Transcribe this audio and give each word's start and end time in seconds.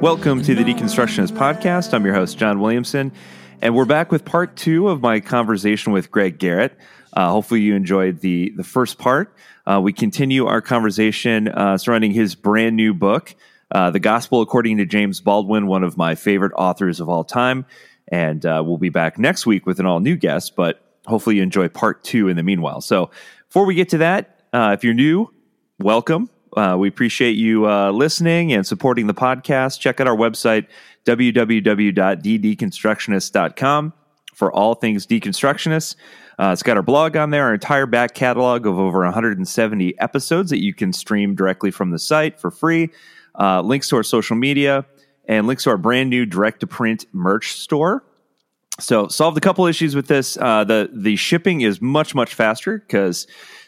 Welcome 0.00 0.42
to 0.42 0.54
the 0.54 0.62
Deconstructionist 0.62 1.32
Podcast. 1.32 1.94
I'm 1.94 2.04
your 2.04 2.14
host, 2.14 2.36
John 2.36 2.60
Williamson, 2.60 3.12
and 3.62 3.74
we're 3.74 3.86
back 3.86 4.12
with 4.12 4.26
part 4.26 4.54
two 4.54 4.88
of 4.88 5.00
my 5.00 5.20
conversation 5.20 5.92
with 5.92 6.10
Greg 6.10 6.38
Garrett. 6.38 6.76
Uh, 7.14 7.30
hopefully, 7.30 7.62
you 7.62 7.74
enjoyed 7.74 8.20
the 8.20 8.52
the 8.56 8.62
first 8.62 8.98
part. 8.98 9.34
Uh, 9.66 9.80
we 9.82 9.94
continue 9.94 10.46
our 10.46 10.60
conversation 10.60 11.48
uh, 11.48 11.78
surrounding 11.78 12.12
his 12.12 12.34
brand 12.34 12.76
new 12.76 12.92
book, 12.92 13.34
uh, 13.70 13.90
"The 13.90 13.98
Gospel 13.98 14.42
According 14.42 14.76
to 14.76 14.84
James 14.84 15.22
Baldwin," 15.22 15.66
one 15.66 15.82
of 15.82 15.96
my 15.96 16.14
favorite 16.14 16.52
authors 16.56 17.00
of 17.00 17.08
all 17.08 17.24
time. 17.24 17.64
And 18.08 18.44
uh, 18.44 18.62
we'll 18.64 18.76
be 18.78 18.90
back 18.90 19.18
next 19.18 19.46
week 19.46 19.64
with 19.64 19.80
an 19.80 19.86
all 19.86 20.00
new 20.00 20.16
guest, 20.16 20.56
but 20.56 20.84
hopefully, 21.06 21.36
you 21.36 21.42
enjoy 21.42 21.68
part 21.68 22.04
two 22.04 22.28
in 22.28 22.36
the 22.36 22.42
meanwhile. 22.42 22.82
So, 22.82 23.10
before 23.48 23.64
we 23.64 23.74
get 23.74 23.88
to 23.88 23.98
that, 23.98 24.42
uh, 24.52 24.72
if 24.76 24.84
you're 24.84 24.94
new, 24.94 25.32
welcome. 25.78 26.28
Uh, 26.56 26.76
we 26.78 26.88
appreciate 26.88 27.36
you 27.36 27.68
uh, 27.68 27.90
listening 27.90 28.52
and 28.52 28.66
supporting 28.66 29.06
the 29.06 29.14
podcast. 29.14 29.78
Check 29.78 30.00
out 30.00 30.06
our 30.06 30.16
website, 30.16 30.66
www.dedeconstructionist.com, 31.04 33.92
for 34.34 34.50
all 34.52 34.74
things 34.74 35.06
deconstructionist. 35.06 35.96
Uh, 36.38 36.50
it's 36.52 36.62
got 36.62 36.76
our 36.76 36.82
blog 36.82 37.16
on 37.16 37.30
there, 37.30 37.44
our 37.44 37.54
entire 37.54 37.86
back 37.86 38.14
catalog 38.14 38.66
of 38.66 38.78
over 38.78 39.00
170 39.00 40.00
episodes 40.00 40.50
that 40.50 40.62
you 40.62 40.74
can 40.74 40.92
stream 40.92 41.34
directly 41.34 41.70
from 41.70 41.90
the 41.90 41.98
site 41.98 42.40
for 42.40 42.50
free, 42.50 42.90
uh, 43.38 43.60
links 43.60 43.88
to 43.88 43.96
our 43.96 44.02
social 44.02 44.36
media, 44.36 44.84
and 45.26 45.46
links 45.46 45.64
to 45.64 45.70
our 45.70 45.78
brand 45.78 46.10
new 46.10 46.26
direct 46.26 46.60
to 46.60 46.66
print 46.66 47.06
merch 47.12 47.52
store. 47.52 48.04
So, 48.78 49.08
solved 49.08 49.38
a 49.38 49.40
couple 49.40 49.66
issues 49.66 49.96
with 49.96 50.06
this. 50.06 50.36
Uh, 50.36 50.64
the 50.64 50.90
the 50.92 51.16
shipping 51.16 51.62
is 51.62 51.80
much 51.80 52.14
much 52.14 52.34
faster 52.34 52.78
because 52.78 53.26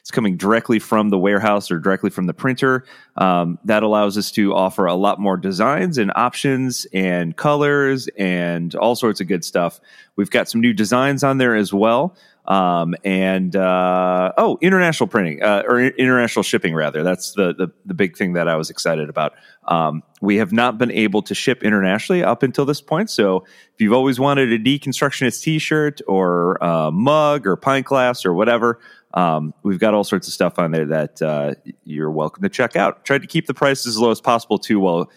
it's 0.09 0.15
coming 0.15 0.39
directly 0.39 0.79
from 0.79 1.11
the 1.11 1.19
warehouse 1.19 1.71
or 1.71 1.79
directly 1.79 2.09
from 2.09 2.25
the 2.25 2.33
printer. 2.33 2.87
Um, 3.19 3.59
that 3.67 3.83
allows 3.83 4.17
us 4.17 4.31
to 4.33 4.55
offer 4.55 4.87
a 4.87 4.95
lot 4.95 5.21
more 5.21 5.37
designs 5.37 5.99
and 5.99 6.11
options 6.17 6.87
and 6.95 7.37
colors 7.37 8.09
and 8.17 8.75
all 8.75 8.97
sorts 8.97 9.21
of 9.21 9.27
good 9.27 9.45
stuff. 9.45 9.83
We've 10.17 10.31
got 10.31 10.49
some 10.49 10.63
new 10.63 10.73
designs 10.73 11.23
on 11.23 11.37
there 11.37 11.55
as 11.55 11.75
well. 11.75 12.17
Um, 12.49 12.95
and 13.05 13.55
uh, 13.55 14.33
oh, 14.39 14.59
international 14.63 15.07
printing 15.07 15.43
uh, 15.43 15.65
or 15.69 15.81
international 15.81 16.43
shipping, 16.43 16.75
rather. 16.75 17.03
That's 17.03 17.33
the, 17.33 17.55
the, 17.55 17.69
the 17.85 17.93
big 17.93 18.17
thing 18.17 18.33
that 18.33 18.49
I 18.49 18.57
was 18.57 18.71
excited 18.71 19.11
about. 19.11 19.35
Um, 19.67 20.03
we 20.23 20.39
have 20.39 20.51
not 20.51 20.79
been 20.79 20.91
able 20.91 21.21
to 21.23 21.35
ship 21.35 21.63
internationally 21.63 22.25
up 22.25 22.43
until 22.43 22.65
this 22.65 22.81
point. 22.81 23.11
So 23.11 23.45
if 23.75 23.81
you've 23.81 23.93
always 23.93 24.19
wanted 24.19 24.51
a 24.51 24.59
deconstructionist 24.59 25.43
T-shirt 25.43 26.01
or 26.09 26.57
a 26.63 26.91
mug 26.91 27.47
or 27.47 27.55
pint 27.57 27.85
glass 27.85 28.25
or 28.25 28.33
whatever, 28.33 28.81
um, 29.13 29.53
we've 29.63 29.79
got 29.79 29.93
all 29.93 30.05
sorts 30.05 30.27
of 30.27 30.33
stuff 30.33 30.59
on 30.59 30.71
there 30.71 30.87
that 30.87 31.21
uh, 31.21 31.55
you're 31.85 32.11
welcome 32.11 32.43
to 32.43 32.49
check 32.49 32.77
out. 32.77 33.05
Tried 33.05 33.21
to 33.21 33.29
keep 33.29 33.47
the 33.47 33.55
prices 33.55 33.89
as 33.89 33.99
low 33.99 34.11
as 34.11 34.23
possible 34.23 34.59
too. 34.59 34.81
Well, 34.81 35.11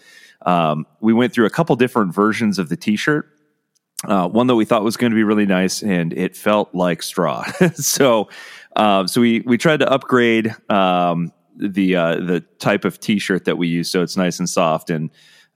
um, 0.44 0.86
we 1.00 1.14
went 1.14 1.32
through 1.32 1.46
a 1.46 1.50
couple 1.50 1.76
different 1.76 2.14
versions 2.14 2.58
of 2.58 2.68
the 2.68 2.76
T-shirt. 2.76 3.30
Uh, 4.04 4.28
one 4.28 4.48
that 4.48 4.56
we 4.56 4.64
thought 4.64 4.82
was 4.82 4.96
going 4.96 5.12
to 5.12 5.16
be 5.16 5.22
really 5.22 5.46
nice, 5.46 5.82
and 5.82 6.12
it 6.12 6.36
felt 6.36 6.74
like 6.74 7.02
straw. 7.02 7.44
so, 7.74 8.28
uh, 8.74 9.06
so 9.06 9.20
we 9.20 9.40
we 9.40 9.56
tried 9.56 9.78
to 9.78 9.90
upgrade 9.90 10.54
um, 10.68 11.32
the 11.56 11.94
uh, 11.96 12.16
the 12.16 12.40
type 12.58 12.84
of 12.84 12.98
T-shirt 12.98 13.44
that 13.44 13.58
we 13.58 13.68
use, 13.68 13.90
so 13.90 14.02
it's 14.02 14.16
nice 14.16 14.38
and 14.38 14.48
soft 14.48 14.90
and 14.90 15.10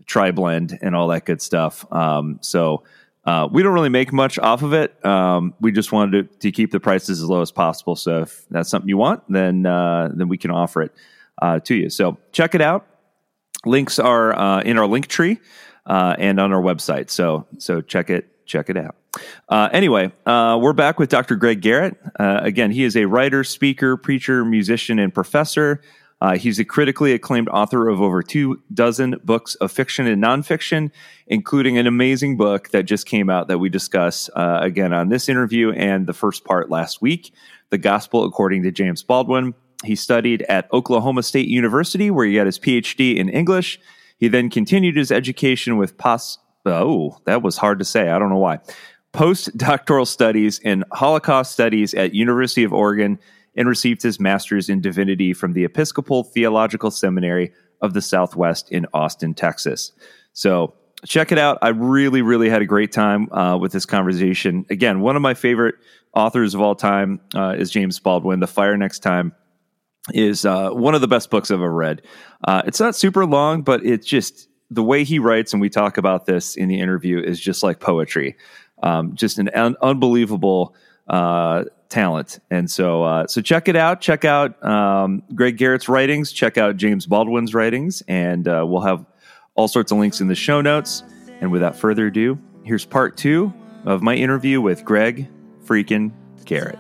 tri 0.07 0.31
blend 0.31 0.79
and 0.81 0.95
all 0.95 1.09
that 1.09 1.25
good 1.25 1.43
stuff. 1.43 1.91
Um, 1.93 2.39
so 2.41 2.85
uh, 3.25 3.49
we 3.51 3.63
don't 3.65 3.75
really 3.75 3.89
make 3.89 4.13
much 4.13 4.39
off 4.39 4.63
of 4.63 4.73
it. 4.73 5.05
Um, 5.05 5.55
we 5.61 5.73
just 5.73 5.91
wanted 5.91 6.31
to, 6.31 6.39
to, 6.39 6.53
keep 6.53 6.71
the 6.71 6.79
prices 6.79 7.21
as 7.21 7.29
low 7.29 7.41
as 7.41 7.51
possible. 7.51 7.97
So 7.97 8.23
if 8.23 8.47
that's 8.51 8.71
something 8.71 8.89
you 8.89 8.99
want, 8.99 9.25
then 9.29 9.67
uh, 9.67 10.11
then 10.15 10.29
we 10.29 10.39
can 10.39 10.53
offer 10.53 10.83
it 10.83 10.93
uh, 11.43 11.59
to 11.61 11.75
you. 11.75 11.91
So 11.91 12.19
check 12.31 12.55
it 12.55 12.61
out. 12.61 12.87
Links 13.65 13.99
are 13.99 14.39
uh, 14.39 14.61
in 14.61 14.79
our 14.79 14.87
link 14.87 15.09
tree 15.09 15.41
and 15.87 16.39
on 16.39 16.53
our 16.53 16.63
website. 16.63 17.11
So 17.11 17.47
so 17.59 17.81
check 17.81 18.11
it 18.11 18.36
check 18.47 18.71
it 18.71 18.77
out. 18.77 18.97
Uh, 19.49 19.69
anyway, 19.73 20.13
we're 20.27 20.73
back 20.73 20.99
with 20.99 21.11
Dr. 21.11 21.37
Greg 21.37 21.61
Garrett. 21.61 21.97
again, 22.19 22.71
he 22.71 22.85
is 22.85 22.97
a 22.97 23.07
writer, 23.07 23.45
speaker, 23.45 23.97
preacher, 23.97 24.45
musician, 24.45 24.99
and 24.99 25.13
professor. 25.13 25.81
Uh, 26.21 26.37
he's 26.37 26.59
a 26.59 26.65
critically 26.65 27.13
acclaimed 27.13 27.49
author 27.49 27.89
of 27.89 28.01
over 28.01 28.23
two 28.23 28.63
dozen 28.73 29.17
books 29.25 29.55
of 29.57 29.71
fiction 29.71 30.07
and 30.07 30.23
nonfiction, 30.23 30.91
including 31.27 31.77
an 31.77 31.87
amazing 31.87 32.37
book 32.37 32.71
that 32.71 32.85
just 32.85 33.07
came 33.07 33.29
out 33.29 33.49
that 33.49 33.59
we 33.59 33.69
discuss 33.69 34.31
uh, 34.35 34.59
again 34.63 34.93
on 34.93 35.11
this 35.11 35.29
interview 35.29 35.73
and 35.73 36.07
the 36.07 36.15
first 36.15 36.45
part 36.45 36.71
last 36.71 37.03
week 37.03 37.33
The 37.71 37.79
Gospel 37.79 38.25
According 38.25 38.63
to 38.63 38.71
James 38.71 39.03
Baldwin. 39.03 39.55
He 39.85 39.95
studied 39.95 40.41
at 40.49 40.73
Oklahoma 40.73 41.23
State 41.23 41.49
University, 41.49 42.11
where 42.11 42.25
he 42.25 42.35
got 42.35 42.47
his 42.47 42.59
PhD 42.59 43.17
in 43.17 43.29
English. 43.29 43.79
He 44.19 44.29
then 44.29 44.49
continued 44.49 44.97
his 44.97 45.13
education 45.13 45.77
with 45.77 45.99
pos. 45.99 46.39
Oh, 46.67 47.19
that 47.25 47.43
was 47.43 47.57
hard 47.57 47.79
to 47.79 47.85
say. 47.85 48.09
I 48.09 48.19
don't 48.19 48.31
know 48.31 48.39
why. 48.39 48.59
Postdoctoral 49.13 50.07
studies 50.07 50.59
in 50.59 50.85
Holocaust 50.93 51.53
studies 51.53 51.95
at 51.95 52.15
University 52.15 52.65
of 52.65 52.73
Oregon 52.73 53.19
and 53.57 53.69
received 53.69 54.03
his 54.03 54.21
master's 54.21 54.69
in 54.69 54.81
divinity 54.81 55.33
from 55.33 55.55
the 55.55 55.65
Episcopal 55.65 56.25
Theological 56.25 56.91
Seminary 56.91 57.53
of 57.81 57.95
the 57.95 58.03
Southwest 58.03 58.71
in 58.71 58.87
Austin, 58.93 59.35
Texas. 59.35 59.93
So 60.33 60.75
check 61.07 61.33
it 61.33 61.39
out. 61.39 61.59
I 61.63 61.69
really, 61.69 62.23
really 62.23 62.49
had 62.49 62.63
a 62.63 62.67
great 62.67 62.93
time 62.93 63.33
uh, 63.33 63.57
with 63.57 63.73
this 63.73 63.87
conversation. 63.87 64.67
Again, 64.69 65.01
one 65.01 65.17
of 65.17 65.23
my 65.23 65.35
favorite 65.35 65.77
authors 66.15 66.55
of 66.55 66.61
all 66.61 66.75
time 66.75 67.21
uh, 67.35 67.55
is 67.59 67.71
James 67.71 67.99
Baldwin. 67.99 68.41
The 68.41 68.47
Fire 68.47 68.77
Next 68.77 69.01
Time 69.01 69.35
is 70.13 70.45
uh, 70.45 70.71
one 70.71 70.95
of 70.95 71.01
the 71.01 71.09
best 71.09 71.31
books 71.31 71.51
I've 71.51 71.57
ever 71.57 71.73
read. 71.73 72.03
Uh, 72.45 72.63
it's 72.67 72.81
not 72.81 72.95
super 72.95 73.27
long, 73.27 73.63
but 73.63 73.85
it's 73.85 74.07
just 74.07 74.49
the 74.71 74.83
way 74.83 75.05
he 75.05 75.19
writes, 75.19 75.53
and 75.53 75.61
we 75.61 75.71
talk 75.71 75.97
about 75.97 76.27
this 76.27 76.57
in 76.57 76.69
the 76.69 76.81
interview, 76.81 77.21
is 77.21 77.41
just 77.41 77.63
like 77.63 77.81
poetry. 77.81 78.37
Um, 78.83 79.15
just 79.15 79.39
an 79.39 79.49
un- 79.55 79.77
unbelievable 79.81 80.75
uh, 81.09 81.65
talent. 81.89 82.41
And 82.51 82.71
so, 82.71 83.05
uh, 83.05 83.27
so 83.27 83.41
check 83.41 83.69
it 83.69 83.77
out. 83.77 84.01
Check 84.01 84.25
out 84.25 84.63
um, 84.65 85.23
Greg 85.35 85.57
Garrett's 85.57 85.89
writings. 85.89 86.33
Check 86.33 86.59
out 86.59 86.77
James 86.77 87.07
Baldwin's 87.07 87.55
writings, 87.55 88.03
and 88.09 88.47
uh, 88.47 88.65
we'll 88.67 88.83
have 88.83 89.05
all 89.55 89.69
sorts 89.69 89.93
of 89.93 89.99
links 89.99 90.21
in 90.21 90.29
the 90.29 90.35
show 90.35 90.61
notes. 90.61 91.03
And 91.41 91.51
without 91.53 91.77
further 91.77 92.07
ado, 92.07 92.39
here's 92.65 92.85
part 92.85 93.17
two 93.17 93.53
of 93.85 94.03
my 94.03 94.15
interview 94.15 94.61
with 94.61 94.85
Greg 94.85 95.29
freaking 95.65 96.13
Garrett. 96.45 96.79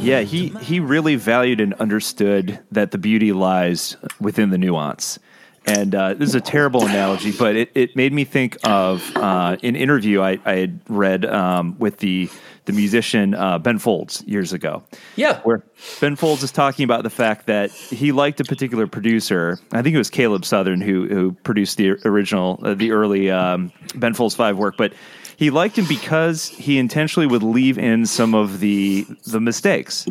Yeah, 0.00 0.20
he 0.20 0.48
he 0.48 0.80
really 0.80 1.16
valued 1.16 1.60
and 1.60 1.74
understood 1.74 2.58
that 2.72 2.90
the 2.90 2.98
beauty 2.98 3.32
lies 3.32 3.96
within 4.20 4.50
the 4.50 4.58
nuance. 4.58 5.18
And 5.66 5.94
uh, 5.94 6.14
this 6.14 6.30
is 6.30 6.34
a 6.34 6.40
terrible 6.40 6.86
analogy, 6.86 7.32
but 7.32 7.54
it, 7.54 7.70
it 7.74 7.94
made 7.94 8.14
me 8.14 8.24
think 8.24 8.56
of 8.64 9.14
uh, 9.14 9.58
an 9.62 9.76
interview 9.76 10.22
I, 10.22 10.38
I 10.44 10.54
had 10.54 10.80
read 10.88 11.26
um, 11.26 11.78
with 11.78 11.98
the 11.98 12.30
the 12.64 12.72
musician 12.72 13.34
uh, 13.34 13.58
Ben 13.58 13.78
Folds 13.78 14.22
years 14.26 14.52
ago. 14.52 14.82
Yeah, 15.16 15.40
where 15.42 15.62
Ben 16.00 16.16
Folds 16.16 16.42
is 16.42 16.50
talking 16.50 16.84
about 16.84 17.02
the 17.02 17.10
fact 17.10 17.46
that 17.46 17.70
he 17.70 18.12
liked 18.12 18.40
a 18.40 18.44
particular 18.44 18.86
producer. 18.86 19.58
I 19.72 19.82
think 19.82 19.94
it 19.94 19.98
was 19.98 20.10
Caleb 20.10 20.44
Southern 20.44 20.80
who 20.80 21.06
who 21.08 21.32
produced 21.32 21.76
the 21.76 21.90
original, 22.06 22.58
uh, 22.62 22.74
the 22.74 22.92
early 22.92 23.30
um, 23.30 23.70
Ben 23.94 24.14
Folds 24.14 24.34
Five 24.34 24.56
work, 24.56 24.76
but 24.78 24.94
he 25.40 25.50
liked 25.50 25.78
him 25.78 25.86
because 25.88 26.46
he 26.46 26.78
intentionally 26.78 27.26
would 27.26 27.42
leave 27.42 27.78
in 27.78 28.04
some 28.04 28.34
of 28.34 28.60
the 28.60 29.06
the 29.26 29.40
mistakes. 29.40 30.06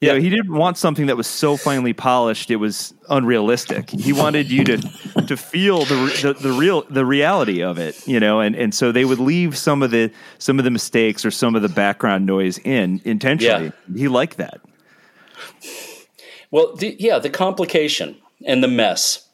Yeah, 0.00 0.12
you 0.14 0.18
know, 0.18 0.22
he 0.22 0.30
didn't 0.30 0.54
want 0.54 0.78
something 0.78 1.06
that 1.06 1.16
was 1.16 1.26
so 1.26 1.56
finely 1.58 1.92
polished 1.92 2.50
it 2.50 2.56
was 2.56 2.94
unrealistic. 3.10 3.90
He 3.90 4.14
wanted 4.14 4.50
you 4.50 4.64
to 4.64 4.76
to 5.26 5.36
feel 5.36 5.84
the, 5.84 5.96
the, 6.22 6.32
the 6.32 6.52
real 6.52 6.82
the 6.88 7.04
reality 7.04 7.62
of 7.62 7.78
it, 7.78 7.94
you 8.08 8.18
know, 8.18 8.40
and 8.40 8.56
and 8.56 8.74
so 8.74 8.90
they 8.90 9.04
would 9.04 9.18
leave 9.18 9.58
some 9.58 9.82
of 9.82 9.90
the 9.90 10.10
some 10.38 10.58
of 10.58 10.64
the 10.64 10.70
mistakes 10.70 11.26
or 11.26 11.30
some 11.30 11.54
of 11.54 11.60
the 11.60 11.68
background 11.68 12.24
noise 12.24 12.58
in 12.58 13.02
intentionally. 13.04 13.72
Yeah. 13.88 13.98
He 13.98 14.08
liked 14.08 14.38
that. 14.38 14.60
Well, 16.50 16.74
the, 16.74 16.96
yeah, 16.98 17.18
the 17.18 17.28
complication 17.28 18.16
and 18.46 18.62
the 18.62 18.68
mess. 18.68 19.28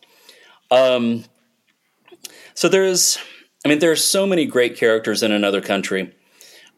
Um, 0.72 1.24
so 2.54 2.68
there's, 2.68 3.18
I 3.64 3.68
mean, 3.68 3.78
there 3.78 3.90
are 3.90 3.96
so 3.96 4.26
many 4.26 4.44
great 4.44 4.76
characters 4.76 5.22
in 5.22 5.32
another 5.32 5.60
country. 5.60 6.14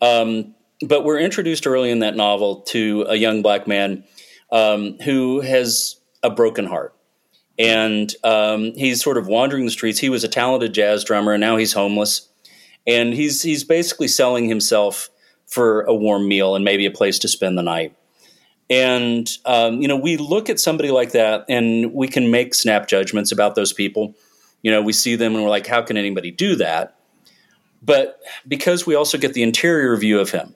Um, 0.01 0.55
but 0.87 1.05
we're 1.05 1.19
introduced 1.19 1.67
early 1.67 1.91
in 1.91 2.01
that 2.01 2.17
novel 2.17 2.61
to 2.69 3.07
a 3.09 3.17
young 3.17 3.43
black 3.43 3.67
man 3.67 4.05
um, 4.53 4.99
who 4.99 5.41
has 5.41 5.97
a 6.23 6.31
broken 6.31 6.67
heart. 6.67 6.95
And 7.59 8.15
um, 8.23 8.73
he's 8.75 9.03
sort 9.03 9.17
of 9.17 9.27
wandering 9.27 9.65
the 9.65 9.71
streets. 9.71 9.99
He 9.99 10.11
was 10.11 10.25
a 10.25 10.29
talented 10.29 10.75
jazz 10.75 11.05
drummer, 11.05 11.33
and 11.33 11.41
now 11.41 11.57
he's 11.57 11.73
homeless. 11.73 12.29
And 12.87 13.15
he's 13.15 13.43
he's 13.43 13.65
basically 13.65 14.09
selling 14.09 14.49
himself 14.49 15.09
for 15.47 15.83
a 15.83 15.95
warm 15.95 16.29
meal 16.29 16.55
and 16.55 16.65
maybe 16.65 16.85
a 16.85 16.91
place 16.91 17.19
to 17.21 17.29
spend 17.29 17.57
the 17.57 17.63
night. 17.63 17.97
And 18.69 19.29
um, 19.47 19.81
you 19.81 19.89
know, 19.89 19.97
we 19.97 20.19
look 20.19 20.51
at 20.51 20.61
somebody 20.61 20.91
like 20.91 21.13
that, 21.13 21.47
and 21.49 21.95
we 21.95 22.09
can 22.09 22.31
make 22.31 22.55
snap 22.55 22.89
judgments 22.89 23.33
about 23.33 23.55
those 23.55 23.73
people. 23.73 24.15
You 24.63 24.71
know, 24.71 24.83
we 24.83 24.93
see 24.93 25.17
them 25.17 25.35
and 25.35 25.45
we're 25.45 25.51
like, 25.51 25.67
how 25.67 25.83
can 25.83 25.97
anybody 25.97 26.31
do 26.31 26.57
that? 26.57 26.99
But 27.83 28.21
because 28.49 28.87
we 28.87 28.95
also 28.95 29.19
get 29.19 29.33
the 29.35 29.43
interior 29.43 29.97
view 29.97 30.19
of 30.19 30.31
him, 30.31 30.55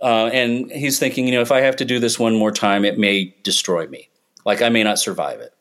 uh, 0.00 0.30
and 0.32 0.70
he's 0.70 0.98
thinking, 0.98 1.26
you 1.26 1.32
know, 1.32 1.40
if 1.40 1.52
I 1.52 1.60
have 1.60 1.76
to 1.76 1.84
do 1.84 1.98
this 1.98 2.18
one 2.18 2.34
more 2.34 2.50
time, 2.50 2.84
it 2.84 2.98
may 2.98 3.34
destroy 3.42 3.86
me. 3.86 4.08
Like 4.44 4.60
I 4.60 4.68
may 4.68 4.82
not 4.82 4.98
survive 4.98 5.40
it. 5.40 5.54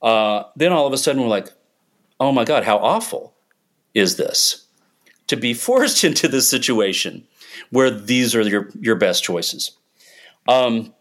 Uh, 0.00 0.44
then 0.56 0.72
all 0.72 0.86
of 0.86 0.92
a 0.92 0.98
sudden 0.98 1.22
we're 1.22 1.28
like, 1.28 1.48
oh 2.20 2.32
my 2.32 2.44
God, 2.44 2.64
how 2.64 2.78
awful 2.78 3.34
is 3.94 4.16
this? 4.16 4.66
To 5.28 5.36
be 5.36 5.54
forced 5.54 6.04
into 6.04 6.28
this 6.28 6.48
situation 6.48 7.26
where 7.70 7.90
these 7.90 8.34
are 8.34 8.42
your, 8.42 8.70
your 8.80 8.96
best 8.96 9.22
choices. 9.22 9.72
Um, 10.48 10.94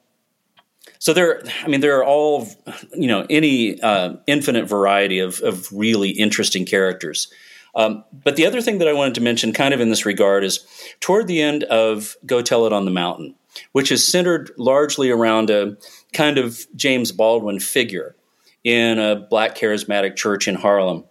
so 1.01 1.13
there, 1.13 1.41
I 1.63 1.67
mean, 1.67 1.81
there 1.81 1.97
are 1.97 2.05
all, 2.05 2.47
you 2.93 3.07
know, 3.07 3.25
any 3.27 3.81
uh, 3.81 4.17
infinite 4.27 4.69
variety 4.69 5.17
of, 5.17 5.41
of 5.41 5.67
really 5.71 6.11
interesting 6.11 6.63
characters. 6.63 7.27
Um, 7.73 8.03
but 8.13 8.35
the 8.35 8.45
other 8.45 8.61
thing 8.61 8.77
that 8.77 8.87
I 8.87 8.93
wanted 8.93 9.15
to 9.15 9.21
mention, 9.21 9.51
kind 9.51 9.73
of 9.73 9.79
in 9.79 9.89
this 9.89 10.05
regard, 10.05 10.43
is 10.43 10.63
toward 10.99 11.25
the 11.25 11.41
end 11.41 11.63
of 11.63 12.15
Go 12.23 12.43
Tell 12.43 12.67
It 12.67 12.71
on 12.71 12.85
the 12.85 12.91
Mountain, 12.91 13.33
which 13.71 13.91
is 13.91 14.07
centered 14.07 14.51
largely 14.59 15.09
around 15.09 15.49
a 15.49 15.75
kind 16.13 16.37
of 16.37 16.67
James 16.75 17.11
Baldwin 17.11 17.59
figure 17.59 18.15
in 18.63 18.99
a 18.99 19.15
black 19.15 19.57
charismatic 19.57 20.15
church 20.15 20.47
in 20.47 20.53
Harlem. 20.53 21.05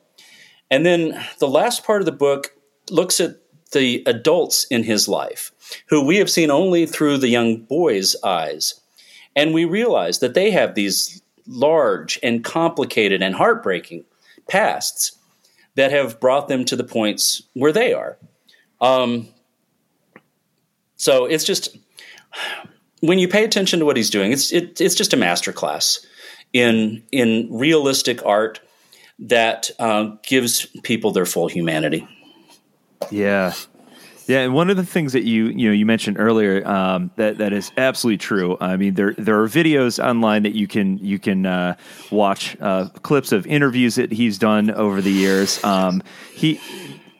And 0.70 0.86
then 0.86 1.20
the 1.40 1.48
last 1.48 1.82
part 1.84 2.00
of 2.00 2.06
the 2.06 2.12
book 2.12 2.52
looks 2.90 3.18
at 3.18 3.38
the 3.72 4.04
adults 4.06 4.66
in 4.70 4.84
his 4.84 5.08
life, 5.08 5.50
who 5.88 6.06
we 6.06 6.18
have 6.18 6.30
seen 6.30 6.52
only 6.52 6.86
through 6.86 7.18
the 7.18 7.28
young 7.28 7.56
boy's 7.56 8.14
eyes. 8.22 8.80
And 9.36 9.54
we 9.54 9.64
realize 9.64 10.18
that 10.18 10.34
they 10.34 10.50
have 10.50 10.74
these 10.74 11.22
large 11.46 12.18
and 12.22 12.44
complicated 12.44 13.22
and 13.22 13.34
heartbreaking 13.34 14.04
pasts 14.48 15.12
that 15.74 15.92
have 15.92 16.20
brought 16.20 16.48
them 16.48 16.64
to 16.66 16.76
the 16.76 16.84
points 16.84 17.42
where 17.54 17.72
they 17.72 17.92
are. 17.92 18.18
Um, 18.80 19.28
so 20.96 21.26
it's 21.26 21.44
just 21.44 21.76
when 23.00 23.18
you 23.18 23.28
pay 23.28 23.44
attention 23.44 23.78
to 23.80 23.86
what 23.86 23.96
he's 23.96 24.10
doing, 24.10 24.32
it's 24.32 24.52
it, 24.52 24.80
it's 24.80 24.94
just 24.94 25.12
a 25.12 25.16
masterclass 25.16 26.04
in 26.52 27.02
in 27.12 27.48
realistic 27.50 28.24
art 28.24 28.60
that 29.18 29.70
uh, 29.78 30.16
gives 30.22 30.66
people 30.82 31.10
their 31.10 31.26
full 31.26 31.48
humanity. 31.48 32.06
Yeah, 33.10 33.54
yeah, 34.30 34.42
and 34.42 34.54
one 34.54 34.70
of 34.70 34.76
the 34.76 34.86
things 34.86 35.12
that 35.14 35.24
you 35.24 35.46
you 35.46 35.66
know 35.66 35.74
you 35.74 35.84
mentioned 35.84 36.16
earlier 36.20 36.64
um, 36.64 37.10
that 37.16 37.38
that 37.38 37.52
is 37.52 37.72
absolutely 37.76 38.18
true. 38.18 38.56
I 38.60 38.76
mean, 38.76 38.94
there 38.94 39.12
there 39.18 39.42
are 39.42 39.48
videos 39.48 40.02
online 40.02 40.44
that 40.44 40.54
you 40.54 40.68
can 40.68 40.98
you 40.98 41.18
can 41.18 41.46
uh, 41.46 41.74
watch 42.12 42.56
uh, 42.60 42.90
clips 43.02 43.32
of 43.32 43.44
interviews 43.48 43.96
that 43.96 44.12
he's 44.12 44.38
done 44.38 44.70
over 44.70 45.00
the 45.00 45.10
years. 45.10 45.62
Um, 45.64 46.04
he. 46.32 46.60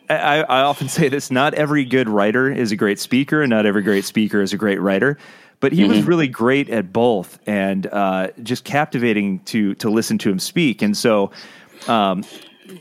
I, 0.08 0.42
I 0.42 0.62
often 0.62 0.88
say 0.88 1.08
this: 1.08 1.32
not 1.32 1.54
every 1.54 1.84
good 1.84 2.08
writer 2.08 2.48
is 2.48 2.70
a 2.70 2.76
great 2.76 3.00
speaker, 3.00 3.42
and 3.42 3.50
not 3.50 3.66
every 3.66 3.82
great 3.82 4.04
speaker 4.04 4.40
is 4.40 4.52
a 4.52 4.56
great 4.56 4.80
writer 4.80 5.18
but 5.58 5.72
he 5.72 5.82
mm-hmm. 5.82 5.90
was 5.90 6.04
really 6.04 6.26
great 6.26 6.70
at 6.70 6.90
both 6.90 7.38
and 7.46 7.86
uh, 7.88 8.28
just 8.42 8.64
captivating 8.64 9.40
to 9.40 9.74
to 9.74 9.90
listen 9.90 10.16
to 10.16 10.30
him 10.30 10.38
speak. 10.38 10.80
And 10.80 10.96
so, 10.96 11.30
um, 11.86 12.24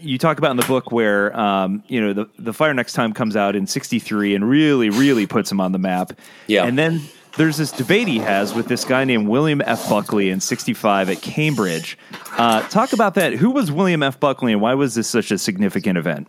you 0.01 0.17
talk 0.17 0.37
about 0.37 0.51
in 0.51 0.57
the 0.57 0.65
book 0.65 0.91
where 0.91 1.37
um, 1.37 1.83
you 1.87 2.01
know 2.01 2.13
the 2.13 2.29
the 2.37 2.53
fire 2.53 2.73
next 2.73 2.93
time 2.93 3.13
comes 3.13 3.35
out 3.35 3.55
in 3.55 3.67
'63 3.67 4.35
and 4.35 4.49
really 4.49 4.89
really 4.89 5.25
puts 5.25 5.51
him 5.51 5.59
on 5.59 5.71
the 5.71 5.79
map. 5.79 6.13
Yeah, 6.47 6.65
and 6.65 6.77
then 6.77 7.01
there's 7.37 7.57
this 7.57 7.71
debate 7.71 8.07
he 8.07 8.19
has 8.19 8.53
with 8.53 8.67
this 8.67 8.85
guy 8.85 9.03
named 9.05 9.27
William 9.27 9.61
F. 9.61 9.89
Buckley 9.89 10.29
in 10.29 10.39
'65 10.39 11.09
at 11.09 11.21
Cambridge. 11.21 11.97
Uh, 12.37 12.61
talk 12.69 12.93
about 12.93 13.15
that. 13.15 13.33
Who 13.33 13.51
was 13.51 13.71
William 13.71 14.03
F. 14.03 14.19
Buckley, 14.19 14.53
and 14.53 14.61
why 14.61 14.73
was 14.73 14.95
this 14.95 15.07
such 15.07 15.31
a 15.31 15.37
significant 15.37 15.97
event? 15.97 16.27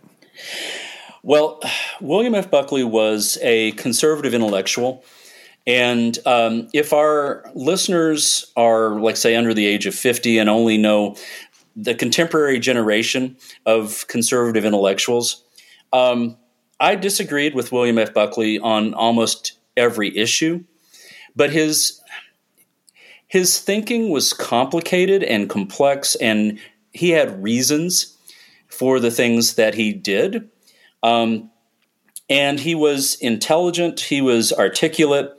Well, 1.23 1.59
William 1.99 2.33
F. 2.33 2.49
Buckley 2.49 2.83
was 2.83 3.37
a 3.41 3.71
conservative 3.73 4.33
intellectual. 4.33 5.03
And 5.67 6.17
um, 6.25 6.67
if 6.73 6.91
our 6.91 7.43
listeners 7.53 8.51
are, 8.57 8.99
like, 8.99 9.15
say, 9.15 9.35
under 9.35 9.53
the 9.53 9.65
age 9.65 9.85
of 9.85 9.93
50 9.93 10.39
and 10.39 10.49
only 10.49 10.77
know 10.77 11.15
the 11.75 11.95
contemporary 11.95 12.59
generation 12.59 13.37
of 13.65 14.05
conservative 14.07 14.65
intellectuals. 14.65 15.43
Um, 15.93 16.37
I 16.79 16.95
disagreed 16.95 17.55
with 17.55 17.71
William 17.71 17.97
F. 17.97 18.13
Buckley 18.13 18.59
on 18.59 18.93
almost 18.93 19.53
every 19.77 20.15
issue, 20.17 20.63
but 21.35 21.51
his 21.51 22.01
his 23.27 23.59
thinking 23.59 24.09
was 24.09 24.33
complicated 24.33 25.23
and 25.23 25.49
complex, 25.49 26.15
and 26.15 26.59
he 26.91 27.11
had 27.11 27.41
reasons 27.41 28.17
for 28.67 28.99
the 28.99 29.11
things 29.11 29.53
that 29.55 29.73
he 29.73 29.93
did. 29.93 30.49
Um, 31.01 31.49
and 32.29 32.59
he 32.59 32.75
was 32.75 33.15
intelligent, 33.15 33.99
he 34.01 34.21
was 34.21 34.51
articulate. 34.51 35.31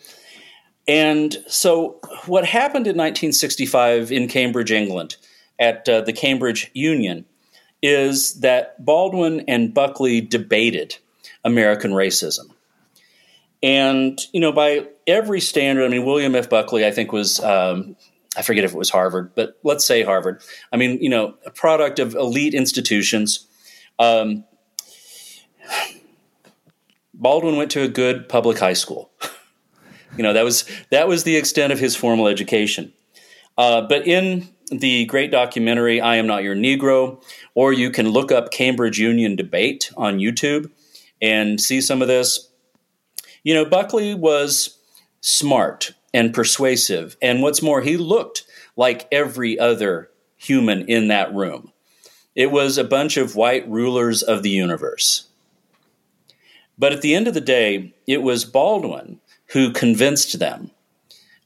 And 0.89 1.37
so, 1.47 2.01
what 2.27 2.45
happened 2.45 2.87
in 2.87 2.97
1965 2.97 4.11
in 4.11 4.29
Cambridge, 4.29 4.73
England, 4.73 5.17
at 5.63 5.89
uh, 5.89 6.01
the 6.01 6.13
Cambridge 6.13 6.71
Union 6.75 7.25
is 7.83 8.41
that 8.41 8.85
Baldwin 8.85 9.45
and 9.47 9.73
Buckley 9.73 10.21
debated 10.21 10.97
American 11.45 11.93
racism. 11.93 12.51
And, 13.63 14.21
you 14.33 14.41
know, 14.41 14.51
by 14.51 14.89
every 15.07 15.41
standard, 15.41 15.85
I 15.85 15.89
mean, 15.89 16.05
William 16.05 16.35
F. 16.35 16.51
Buckley, 16.51 16.85
I 16.85 16.91
think, 16.91 17.13
was, 17.13 17.39
um, 17.41 17.97
I 18.37 18.43
forget 18.43 18.65
if 18.65 18.73
it 18.73 18.77
was 18.77 18.91
Harvard, 18.91 19.37
but 19.37 19.57
let's 19.63 19.85
say 19.85 20.03
Harvard. 20.03 20.43
I 20.73 20.77
mean, 20.77 21.01
you 21.01 21.09
know, 21.09 21.35
a 21.47 21.51
product 21.51 22.01
of 22.01 22.17
elite 22.17 22.55
institutions. 22.55 23.47
Um, 24.01 24.45
Baldwin 27.15 27.57
went 27.57 27.71
to 27.73 27.83
a 27.83 27.89
good 27.89 28.29
public 28.29 28.59
high 28.59 28.73
school. 28.73 29.13
you 30.17 30.25
know, 30.25 30.33
that 30.33 30.43
was 30.43 30.65
that 30.91 31.07
was 31.07 31.23
the 31.23 31.37
extent 31.37 31.73
of 31.73 31.79
his 31.79 31.95
formal 31.95 32.27
education. 32.27 32.93
Uh, 33.57 33.83
but 33.83 34.09
in 34.09 34.49
the 34.73 35.05
great 35.07 35.31
documentary 35.31 36.01
I 36.01 36.17
Am 36.17 36.27
Not 36.27 36.43
Your 36.43 36.57
Negro, 36.57 37.23
or 37.55 37.73
you 37.73 37.91
can 37.91 38.09
look 38.09 38.33
up 38.33 38.51
Cambridge 38.51 38.99
Union 38.99 39.37
debate 39.37 39.91
on 39.97 40.19
YouTube 40.19 40.71
and 41.21 41.61
see 41.61 41.81
some 41.81 42.03
of 42.03 42.09
this. 42.09 42.49
You 43.45 43.55
know, 43.55 43.65
Buckley 43.65 44.15
was 44.15 44.79
smart 45.21 45.93
and 46.15 46.35
persuasive, 46.35 47.17
and 47.23 47.43
what's 47.43 47.63
more, 47.63 47.81
he 47.81 47.97
looked 47.97 48.45
like 48.77 49.09
every 49.13 49.59
other 49.59 50.11
human 50.37 50.89
in 50.89 51.09
that 51.09 51.35
room. 51.35 51.73
It 52.35 52.51
was 52.51 52.79
a 52.79 52.85
bunch 52.85 53.17
of 53.17 53.37
white 53.37 53.69
rulers 53.69 54.23
of 54.23 54.43
the 54.43 54.51
universe. 54.51 55.29
But 56.79 56.93
at 56.93 57.03
the 57.03 57.15
end 57.15 57.29
of 57.29 57.35
the 57.35 57.41
day, 57.41 57.95
it 58.07 58.23
was 58.23 58.45
Baldwin 58.45 59.21
who 59.49 59.71
convinced 59.71 60.39
them 60.39 60.71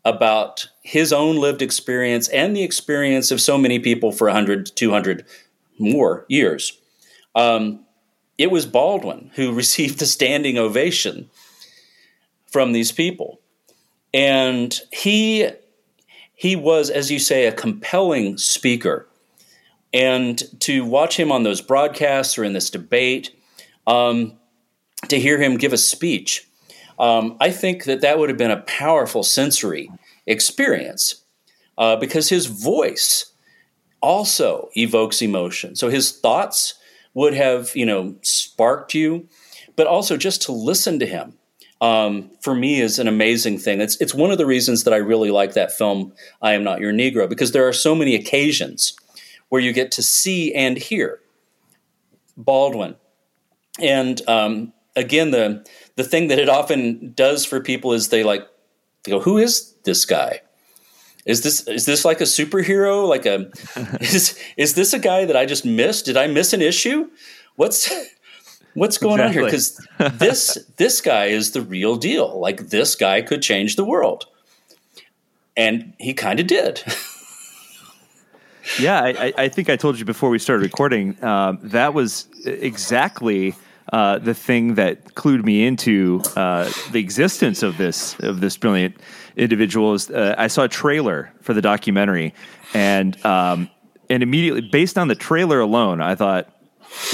about 0.06 0.68
his 0.84 1.12
own 1.12 1.36
lived 1.36 1.60
experience 1.60 2.28
and 2.28 2.56
the 2.56 2.62
experience 2.62 3.32
of 3.32 3.40
so 3.40 3.58
many 3.58 3.80
people 3.80 4.12
for 4.12 4.28
100, 4.28 4.70
200 4.76 5.26
more 5.80 6.24
years. 6.28 6.80
Um, 7.34 7.84
it 8.38 8.52
was 8.52 8.66
Baldwin 8.66 9.32
who 9.34 9.52
received 9.52 9.98
the 9.98 10.06
standing 10.06 10.58
ovation 10.58 11.28
from 12.46 12.72
these 12.72 12.92
people. 12.92 13.40
And 14.14 14.80
he, 14.92 15.50
he 16.36 16.54
was, 16.54 16.88
as 16.88 17.10
you 17.10 17.18
say, 17.18 17.46
a 17.46 17.52
compelling 17.52 18.38
speaker. 18.38 19.08
And 19.92 20.40
to 20.60 20.84
watch 20.84 21.18
him 21.18 21.32
on 21.32 21.42
those 21.42 21.60
broadcasts 21.60 22.38
or 22.38 22.44
in 22.44 22.52
this 22.52 22.70
debate, 22.70 23.34
um, 23.88 24.34
to 25.08 25.18
hear 25.18 25.40
him 25.40 25.56
give 25.56 25.72
a 25.72 25.78
speech, 25.78 26.45
um, 26.98 27.36
I 27.40 27.50
think 27.50 27.84
that 27.84 28.00
that 28.00 28.18
would 28.18 28.28
have 28.28 28.38
been 28.38 28.50
a 28.50 28.62
powerful 28.62 29.22
sensory 29.22 29.90
experience 30.26 31.24
uh, 31.78 31.96
because 31.96 32.28
his 32.28 32.46
voice 32.46 33.32
also 34.00 34.70
evokes 34.76 35.22
emotion. 35.22 35.76
So 35.76 35.88
his 35.88 36.12
thoughts 36.12 36.74
would 37.14 37.34
have, 37.34 37.74
you 37.74 37.86
know, 37.86 38.16
sparked 38.22 38.94
you, 38.94 39.28
but 39.74 39.86
also 39.86 40.16
just 40.16 40.42
to 40.42 40.52
listen 40.52 40.98
to 40.98 41.06
him 41.06 41.36
um, 41.80 42.30
for 42.40 42.54
me 42.54 42.80
is 42.80 42.98
an 42.98 43.08
amazing 43.08 43.58
thing. 43.58 43.80
It's 43.80 44.00
it's 44.00 44.14
one 44.14 44.30
of 44.30 44.38
the 44.38 44.46
reasons 44.46 44.84
that 44.84 44.94
I 44.94 44.98
really 44.98 45.30
like 45.30 45.54
that 45.54 45.72
film, 45.72 46.12
I 46.40 46.52
Am 46.52 46.64
Not 46.64 46.80
Your 46.80 46.92
Negro, 46.92 47.28
because 47.28 47.52
there 47.52 47.68
are 47.68 47.72
so 47.72 47.94
many 47.94 48.14
occasions 48.14 48.96
where 49.48 49.60
you 49.60 49.72
get 49.72 49.92
to 49.92 50.02
see 50.02 50.54
and 50.54 50.76
hear 50.76 51.20
Baldwin. 52.36 52.96
And 53.78 54.26
um, 54.26 54.72
again, 54.96 55.30
the 55.30 55.66
the 55.96 56.04
thing 56.04 56.28
that 56.28 56.38
it 56.38 56.48
often 56.48 57.12
does 57.14 57.44
for 57.44 57.60
people 57.60 57.92
is 57.92 58.08
they 58.08 58.22
like 58.22 58.46
they 59.02 59.12
go, 59.12 59.20
"Who 59.20 59.38
is 59.38 59.74
this 59.84 60.04
guy? 60.04 60.42
Is 61.24 61.42
this 61.42 61.66
is 61.66 61.86
this 61.86 62.04
like 62.04 62.20
a 62.20 62.24
superhero? 62.24 63.08
Like 63.08 63.26
a 63.26 63.50
is 64.00 64.38
is 64.56 64.74
this 64.74 64.92
a 64.92 64.98
guy 64.98 65.24
that 65.24 65.36
I 65.36 65.44
just 65.44 65.64
missed? 65.64 66.04
Did 66.04 66.16
I 66.16 66.28
miss 66.28 66.52
an 66.52 66.62
issue? 66.62 67.10
What's 67.56 67.90
what's 68.74 68.98
going 68.98 69.20
exactly. 69.20 69.42
on 69.42 69.50
here? 69.50 69.58
Because 69.98 70.18
this 70.18 70.64
this 70.76 71.00
guy 71.00 71.26
is 71.26 71.50
the 71.50 71.62
real 71.62 71.96
deal. 71.96 72.38
Like 72.38 72.68
this 72.68 72.94
guy 72.94 73.22
could 73.22 73.42
change 73.42 73.76
the 73.76 73.84
world, 73.84 74.26
and 75.56 75.94
he 75.98 76.14
kind 76.14 76.38
of 76.38 76.46
did. 76.46 76.82
yeah, 78.78 79.02
I, 79.02 79.32
I, 79.36 79.48
think 79.48 79.70
I 79.70 79.76
told 79.76 79.98
you 79.98 80.04
before 80.04 80.28
we 80.28 80.38
started 80.38 80.62
recording. 80.62 81.22
Um, 81.24 81.58
that 81.62 81.94
was 81.94 82.28
exactly 82.44 83.54
uh, 83.92 84.18
the 84.18 84.34
thing 84.34 84.74
that 84.74 85.14
clued 85.14 85.44
me 85.44 85.64
into 85.64 86.20
uh, 86.34 86.70
the 86.90 86.98
existence 86.98 87.62
of 87.62 87.76
this 87.76 88.18
of 88.20 88.40
this 88.40 88.56
brilliant 88.56 88.96
individual 89.36 89.94
is 89.94 90.10
uh, 90.10 90.34
I 90.36 90.48
saw 90.48 90.64
a 90.64 90.68
trailer 90.68 91.32
for 91.40 91.54
the 91.54 91.62
documentary, 91.62 92.34
and 92.74 93.24
um, 93.24 93.70
and 94.10 94.22
immediately 94.22 94.62
based 94.62 94.98
on 94.98 95.08
the 95.08 95.14
trailer 95.14 95.60
alone, 95.60 96.00
I 96.00 96.14
thought, 96.16 96.48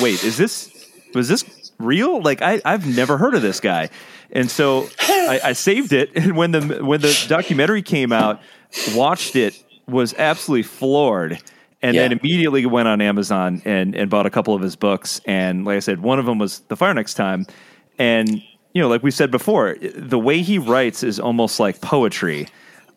wait, 0.01 0.25
is 0.25 0.37
this 0.37 0.91
was 1.15 1.29
this 1.29 1.73
real? 1.79 2.23
Like 2.23 2.41
I 2.41 2.63
I've 2.65 2.87
never 2.87 3.19
heard 3.19 3.35
of 3.35 3.43
this 3.43 3.61
guy, 3.61 3.91
and 4.31 4.51
so 4.51 4.89
I, 5.01 5.41
I 5.45 5.53
saved 5.53 5.93
it. 5.93 6.11
And 6.17 6.37
when 6.37 6.53
the 6.53 6.85
when 6.85 7.01
the 7.01 7.27
documentary 7.29 7.83
came 7.83 8.13
out, 8.13 8.41
watched 8.95 9.37
it, 9.37 9.63
was 9.87 10.15
absolutely 10.15 10.63
floored 10.63 11.39
and 11.83 11.95
yeah. 11.95 12.03
then 12.03 12.19
immediately 12.19 12.65
went 12.67 12.89
on 12.89 13.01
Amazon 13.01 13.63
and 13.65 13.95
and 13.95 14.09
bought 14.09 14.27
a 14.27 14.31
couple 14.31 14.55
of 14.55 14.63
his 14.63 14.77
books. 14.77 15.21
And 15.27 15.65
like 15.65 15.77
I 15.77 15.81
said, 15.81 16.01
one 16.01 16.19
of 16.19 16.27
them 16.27 16.39
was 16.39 16.61
The 16.61 16.77
Fire 16.77 16.95
Next 16.95 17.15
Time, 17.15 17.47
and 17.99 18.43
you 18.73 18.81
know, 18.81 18.89
like 18.89 19.03
we 19.03 19.11
said 19.11 19.31
before, 19.31 19.77
the 19.81 20.19
way 20.19 20.43
he 20.43 20.59
writes 20.59 21.03
is 21.03 21.21
almost 21.21 21.61
like 21.61 21.81
poetry. 21.81 22.49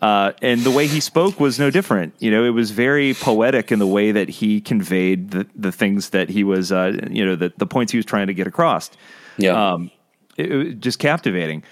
Uh, 0.01 0.33
and 0.41 0.61
the 0.61 0.71
way 0.71 0.87
he 0.87 0.99
spoke 0.99 1.39
was 1.39 1.57
no 1.57 1.71
different. 1.71 2.13
You 2.19 2.29
know, 2.29 2.43
it 2.43 2.49
was 2.49 2.69
very 2.69 3.13
poetic 3.13 3.71
in 3.71 3.79
the 3.79 3.87
way 3.87 4.11
that 4.11 4.29
he 4.29 4.61
conveyed 4.61 5.31
the, 5.31 5.47
the 5.55 5.71
things 5.71 6.09
that 6.09 6.29
he 6.29 6.43
was, 6.43 6.71
uh, 6.71 6.91
you 7.09 7.25
know, 7.25 7.35
the, 7.35 7.53
the 7.57 7.65
points 7.65 7.91
he 7.91 7.97
was 7.97 8.05
trying 8.05 8.27
to 8.27 8.33
get 8.33 8.45
across. 8.45 8.91
Yeah. 9.37 9.71
Um, 9.71 9.89
it, 10.37 10.51
it 10.51 10.55
was 10.55 10.73
just 10.75 10.99
captivating. 10.99 11.63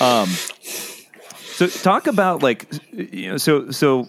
Um, 0.00 0.26
so 0.26 1.68
talk 1.68 2.06
about 2.06 2.42
like, 2.42 2.66
you 2.92 3.30
know, 3.30 3.36
so, 3.36 3.70
so 3.70 4.08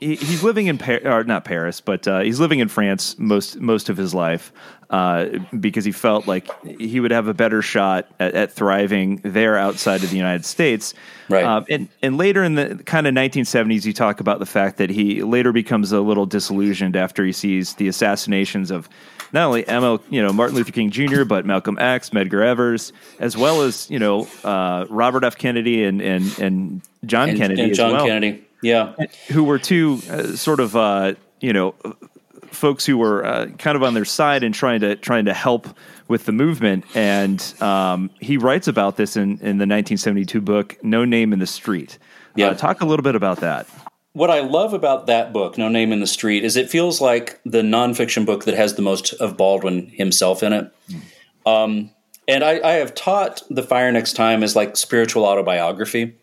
he, 0.00 0.16
he's 0.16 0.42
living 0.42 0.66
in 0.66 0.78
Paris, 0.78 1.04
or 1.04 1.24
not 1.24 1.44
Paris, 1.44 1.80
but 1.80 2.06
uh, 2.06 2.20
he's 2.20 2.40
living 2.40 2.58
in 2.60 2.68
France 2.68 3.18
most 3.18 3.60
most 3.60 3.88
of 3.88 3.96
his 3.96 4.14
life 4.14 4.52
uh, 4.90 5.26
because 5.58 5.84
he 5.84 5.92
felt 5.92 6.26
like 6.26 6.48
he 6.64 7.00
would 7.00 7.10
have 7.10 7.28
a 7.28 7.34
better 7.34 7.60
shot 7.60 8.06
at, 8.18 8.34
at 8.34 8.52
thriving 8.52 9.16
there 9.22 9.56
outside 9.56 10.02
of 10.02 10.10
the 10.10 10.16
United 10.16 10.44
States. 10.44 10.94
Right. 11.28 11.44
Um, 11.44 11.66
and 11.68 11.88
and 12.02 12.16
later 12.16 12.42
in 12.42 12.54
the 12.54 12.80
kind 12.84 13.06
of 13.06 13.14
1970s, 13.14 13.84
you 13.84 13.92
talk 13.92 14.20
about 14.20 14.38
the 14.38 14.46
fact 14.46 14.78
that 14.78 14.90
he 14.90 15.22
later 15.22 15.52
becomes 15.52 15.92
a 15.92 16.00
little 16.00 16.26
disillusioned 16.26 16.96
after 16.96 17.24
he 17.24 17.32
sees 17.32 17.74
the 17.74 17.88
assassinations 17.88 18.70
of 18.70 18.88
not 19.32 19.46
only 19.46 19.64
ML, 19.64 20.00
you 20.08 20.22
know, 20.22 20.32
Martin 20.32 20.56
Luther 20.56 20.72
King 20.72 20.90
Jr., 20.90 21.24
but 21.24 21.44
Malcolm 21.44 21.78
X, 21.78 22.10
Medgar 22.10 22.42
Evers, 22.42 22.94
as 23.18 23.36
well 23.36 23.62
as 23.62 23.90
you 23.90 23.98
know 23.98 24.26
uh, 24.42 24.86
Robert 24.88 25.24
F. 25.24 25.36
Kennedy 25.36 25.84
and 25.84 26.00
and 26.00 26.38
and 26.38 26.82
John 27.04 27.30
and, 27.30 27.38
Kennedy 27.38 27.62
and 27.62 27.74
John 27.74 27.92
well. 27.92 28.06
Kennedy. 28.06 28.44
Yeah. 28.62 28.94
Who 29.28 29.44
were 29.44 29.58
two 29.58 30.00
uh, 30.10 30.34
sort 30.34 30.60
of, 30.60 30.74
uh, 30.76 31.14
you 31.40 31.52
know, 31.52 31.74
folks 32.50 32.84
who 32.86 32.98
were 32.98 33.24
uh, 33.24 33.46
kind 33.58 33.76
of 33.76 33.82
on 33.82 33.94
their 33.94 34.04
side 34.04 34.42
and 34.42 34.54
trying 34.54 34.80
to 34.80 34.96
trying 34.96 35.26
to 35.26 35.34
help 35.34 35.68
with 36.08 36.24
the 36.24 36.32
movement. 36.32 36.84
And 36.94 37.40
um, 37.60 38.10
he 38.20 38.36
writes 38.36 38.68
about 38.68 38.96
this 38.96 39.16
in, 39.16 39.32
in 39.40 39.58
the 39.58 39.66
1972 39.66 40.40
book, 40.40 40.76
No 40.82 41.04
Name 41.04 41.32
in 41.32 41.38
the 41.38 41.46
Street. 41.46 41.98
Uh, 42.00 42.32
yeah. 42.36 42.54
talk 42.54 42.80
a 42.80 42.86
little 42.86 43.02
bit 43.02 43.14
about 43.14 43.40
that. 43.40 43.66
What 44.14 44.30
I 44.30 44.40
love 44.40 44.72
about 44.72 45.06
that 45.06 45.32
book, 45.32 45.58
No 45.58 45.68
Name 45.68 45.92
in 45.92 46.00
the 46.00 46.06
Street, 46.06 46.44
is 46.44 46.56
it 46.56 46.70
feels 46.70 47.00
like 47.00 47.40
the 47.44 47.62
nonfiction 47.62 48.26
book 48.26 48.44
that 48.44 48.54
has 48.54 48.74
the 48.74 48.82
most 48.82 49.12
of 49.14 49.36
Baldwin 49.36 49.88
himself 49.88 50.42
in 50.42 50.52
it. 50.52 50.72
Mm. 50.88 51.00
Um, 51.46 51.90
and 52.26 52.44
I, 52.44 52.60
I 52.60 52.72
have 52.74 52.94
taught 52.94 53.42
The 53.48 53.62
Fire 53.62 53.90
Next 53.92 54.14
Time 54.14 54.42
as 54.42 54.56
like 54.56 54.76
spiritual 54.76 55.24
autobiography. 55.24 56.16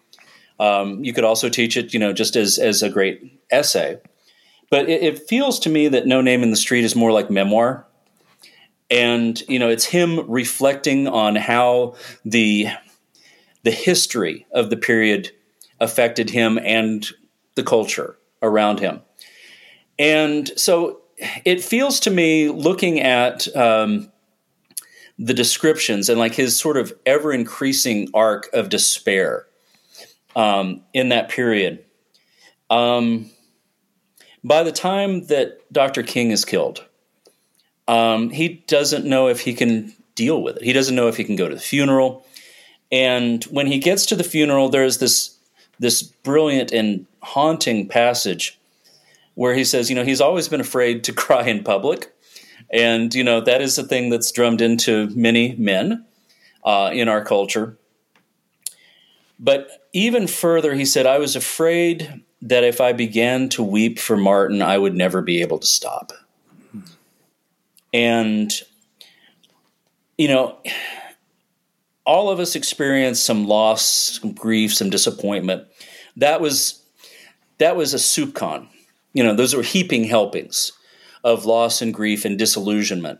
Um, 0.59 1.03
you 1.03 1.13
could 1.13 1.23
also 1.23 1.49
teach 1.49 1.77
it, 1.77 1.93
you 1.93 1.99
know, 1.99 2.13
just 2.13 2.35
as 2.35 2.57
as 2.57 2.81
a 2.81 2.89
great 2.89 3.41
essay. 3.51 3.99
But 4.69 4.89
it, 4.89 5.03
it 5.03 5.19
feels 5.27 5.59
to 5.59 5.69
me 5.69 5.87
that 5.89 6.07
No 6.07 6.21
Name 6.21 6.43
in 6.43 6.49
the 6.49 6.55
Street 6.55 6.83
is 6.83 6.95
more 6.95 7.11
like 7.11 7.29
memoir, 7.29 7.85
and 8.89 9.41
you 9.47 9.59
know, 9.59 9.69
it's 9.69 9.85
him 9.85 10.29
reflecting 10.29 11.07
on 11.07 11.35
how 11.35 11.95
the 12.23 12.67
the 13.63 13.71
history 13.71 14.45
of 14.51 14.69
the 14.69 14.77
period 14.77 15.31
affected 15.79 16.29
him 16.29 16.57
and 16.59 17.07
the 17.55 17.63
culture 17.63 18.17
around 18.41 18.79
him. 18.79 19.01
And 19.97 20.51
so 20.57 21.01
it 21.43 21.63
feels 21.63 21.99
to 22.01 22.11
me, 22.11 22.49
looking 22.49 22.99
at 22.99 23.53
um, 23.55 24.11
the 25.17 25.33
descriptions 25.33 26.09
and 26.09 26.19
like 26.19 26.35
his 26.35 26.57
sort 26.57 26.77
of 26.77 26.93
ever 27.05 27.31
increasing 27.31 28.09
arc 28.13 28.49
of 28.53 28.69
despair 28.69 29.47
um, 30.35 30.81
in 30.93 31.09
that 31.09 31.29
period. 31.29 31.83
Um, 32.69 33.29
by 34.43 34.63
the 34.63 34.71
time 34.71 35.25
that 35.27 35.61
Dr. 35.71 36.03
King 36.03 36.31
is 36.31 36.45
killed, 36.45 36.85
um, 37.87 38.29
he 38.29 38.63
doesn't 38.67 39.05
know 39.05 39.27
if 39.27 39.41
he 39.41 39.53
can 39.53 39.93
deal 40.15 40.41
with 40.41 40.57
it. 40.57 40.63
He 40.63 40.73
doesn't 40.73 40.95
know 40.95 41.07
if 41.07 41.17
he 41.17 41.23
can 41.23 41.35
go 41.35 41.47
to 41.47 41.55
the 41.55 41.61
funeral. 41.61 42.25
And 42.91 43.43
when 43.45 43.67
he 43.67 43.79
gets 43.79 44.05
to 44.07 44.15
the 44.15 44.23
funeral, 44.23 44.69
there's 44.69 44.99
this 44.99 45.37
this 45.77 46.01
brilliant 46.01 46.71
and 46.71 47.05
haunting 47.21 47.87
passage 47.87 48.57
where 49.33 49.53
he 49.53 49.65
says, 49.65 49.89
you 49.89 49.95
know, 49.95 50.05
he's 50.05 50.21
always 50.21 50.47
been 50.47 50.61
afraid 50.61 51.03
to 51.03 51.13
cry 51.25 51.45
in 51.47 51.63
public. 51.63 52.13
And, 52.71 53.13
you 53.13 53.23
know, 53.23 53.41
that 53.41 53.61
is 53.61 53.77
a 53.77 53.83
thing 53.83 54.09
that's 54.09 54.31
drummed 54.31 54.61
into 54.61 55.09
many 55.15 55.55
men 55.55 56.05
uh, 56.63 56.91
in 56.93 57.07
our 57.07 57.23
culture. 57.23 57.77
But 59.39 59.87
even 59.93 60.27
further, 60.27 60.75
he 60.75 60.85
said, 60.85 61.05
I 61.05 61.17
was 61.17 61.35
afraid 61.35 62.23
that 62.41 62.63
if 62.63 62.79
I 62.79 62.93
began 62.93 63.49
to 63.49 63.63
weep 63.63 63.99
for 63.99 64.15
Martin, 64.15 64.61
I 64.61 64.77
would 64.77 64.95
never 64.95 65.21
be 65.21 65.41
able 65.41 65.59
to 65.59 65.67
stop. 65.67 66.13
And, 67.93 68.53
you 70.17 70.27
know, 70.27 70.57
all 72.05 72.29
of 72.29 72.39
us 72.39 72.55
experience 72.55 73.19
some 73.19 73.47
loss, 73.47 74.19
some 74.21 74.33
grief, 74.33 74.73
some 74.73 74.89
disappointment. 74.89 75.67
That 76.17 76.39
was 76.39 76.81
that 77.57 77.75
was 77.75 77.93
a 77.93 77.97
soupcon. 77.97 78.67
You 79.13 79.23
know, 79.23 79.33
those 79.33 79.55
were 79.55 79.63
heaping 79.63 80.03
helpings 80.03 80.71
of 81.23 81.45
loss 81.45 81.81
and 81.81 81.93
grief 81.93 82.25
and 82.25 82.37
disillusionment. 82.37 83.19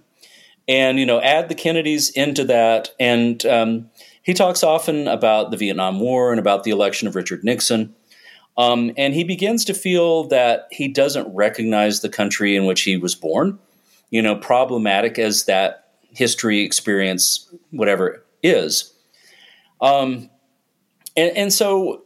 And 0.68 1.00
you 1.00 1.06
know, 1.06 1.22
add 1.22 1.50
the 1.50 1.56
Kennedys 1.56 2.10
into 2.10 2.44
that, 2.46 2.90
and 3.00 3.46
um, 3.46 3.90
he 4.26 4.34
talks 4.34 4.64
often 4.64 5.08
about 5.08 5.52
the 5.52 5.58
Vietnam 5.58 6.00
War 6.00 6.32
and 6.32 6.40
about 6.40 6.64
the 6.64 6.72
election 6.72 7.08
of 7.08 7.16
Richard 7.16 7.44
Nixon. 7.44 7.94
Um, 8.58 8.92
and 8.98 9.14
he 9.14 9.24
begins 9.24 9.64
to 9.66 9.74
feel 9.74 10.24
that 10.30 10.68
he 10.72 10.88
doesn't 10.88 11.34
recognize 11.34 12.02
the 12.02 12.10
country 12.10 12.56
in 12.56 12.66
which 12.66 12.82
he 12.82 12.98
was 12.98 13.14
born, 13.14 13.60
you 14.10 14.24
know, 14.24 14.36
problematic 14.36 15.20
as 15.20 15.46
that 15.46 15.92
history 16.10 16.62
experience, 16.62 17.54
whatever 17.70 18.26
is. 18.42 18.92
Um, 19.80 20.32
and, 21.16 21.38
and 21.38 21.54
so 21.54 22.04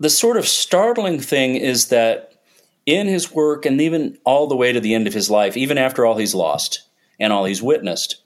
the 0.00 0.10
sort 0.10 0.36
of 0.36 0.48
startling 0.48 1.20
thing 1.20 1.54
is 1.54 1.88
that 1.88 2.42
in 2.86 3.06
his 3.06 3.32
work 3.32 3.64
and 3.64 3.80
even 3.80 4.18
all 4.24 4.48
the 4.48 4.56
way 4.56 4.72
to 4.72 4.80
the 4.80 4.94
end 4.94 5.06
of 5.06 5.14
his 5.14 5.30
life, 5.30 5.56
even 5.56 5.78
after 5.78 6.04
all 6.04 6.16
he's 6.16 6.34
lost 6.34 6.88
and 7.20 7.32
all 7.32 7.44
he's 7.44 7.62
witnessed, 7.62 8.16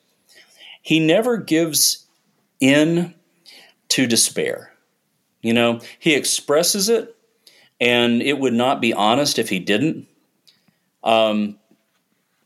he 0.81 1.01
never 1.01 1.37
gives 1.37 2.04
in 2.65 3.15
to 3.89 4.07
despair. 4.07 4.73
You 5.43 5.53
know, 5.53 5.81
he 5.99 6.15
expresses 6.15 6.89
it, 6.89 7.15
and 7.81 8.23
it 8.23 8.39
would 8.39 8.55
not 8.55 8.81
be 8.81 8.95
honest 8.95 9.39
if 9.39 9.51
he 9.51 9.59
didn't. 9.59 10.09
Um, 11.03 11.59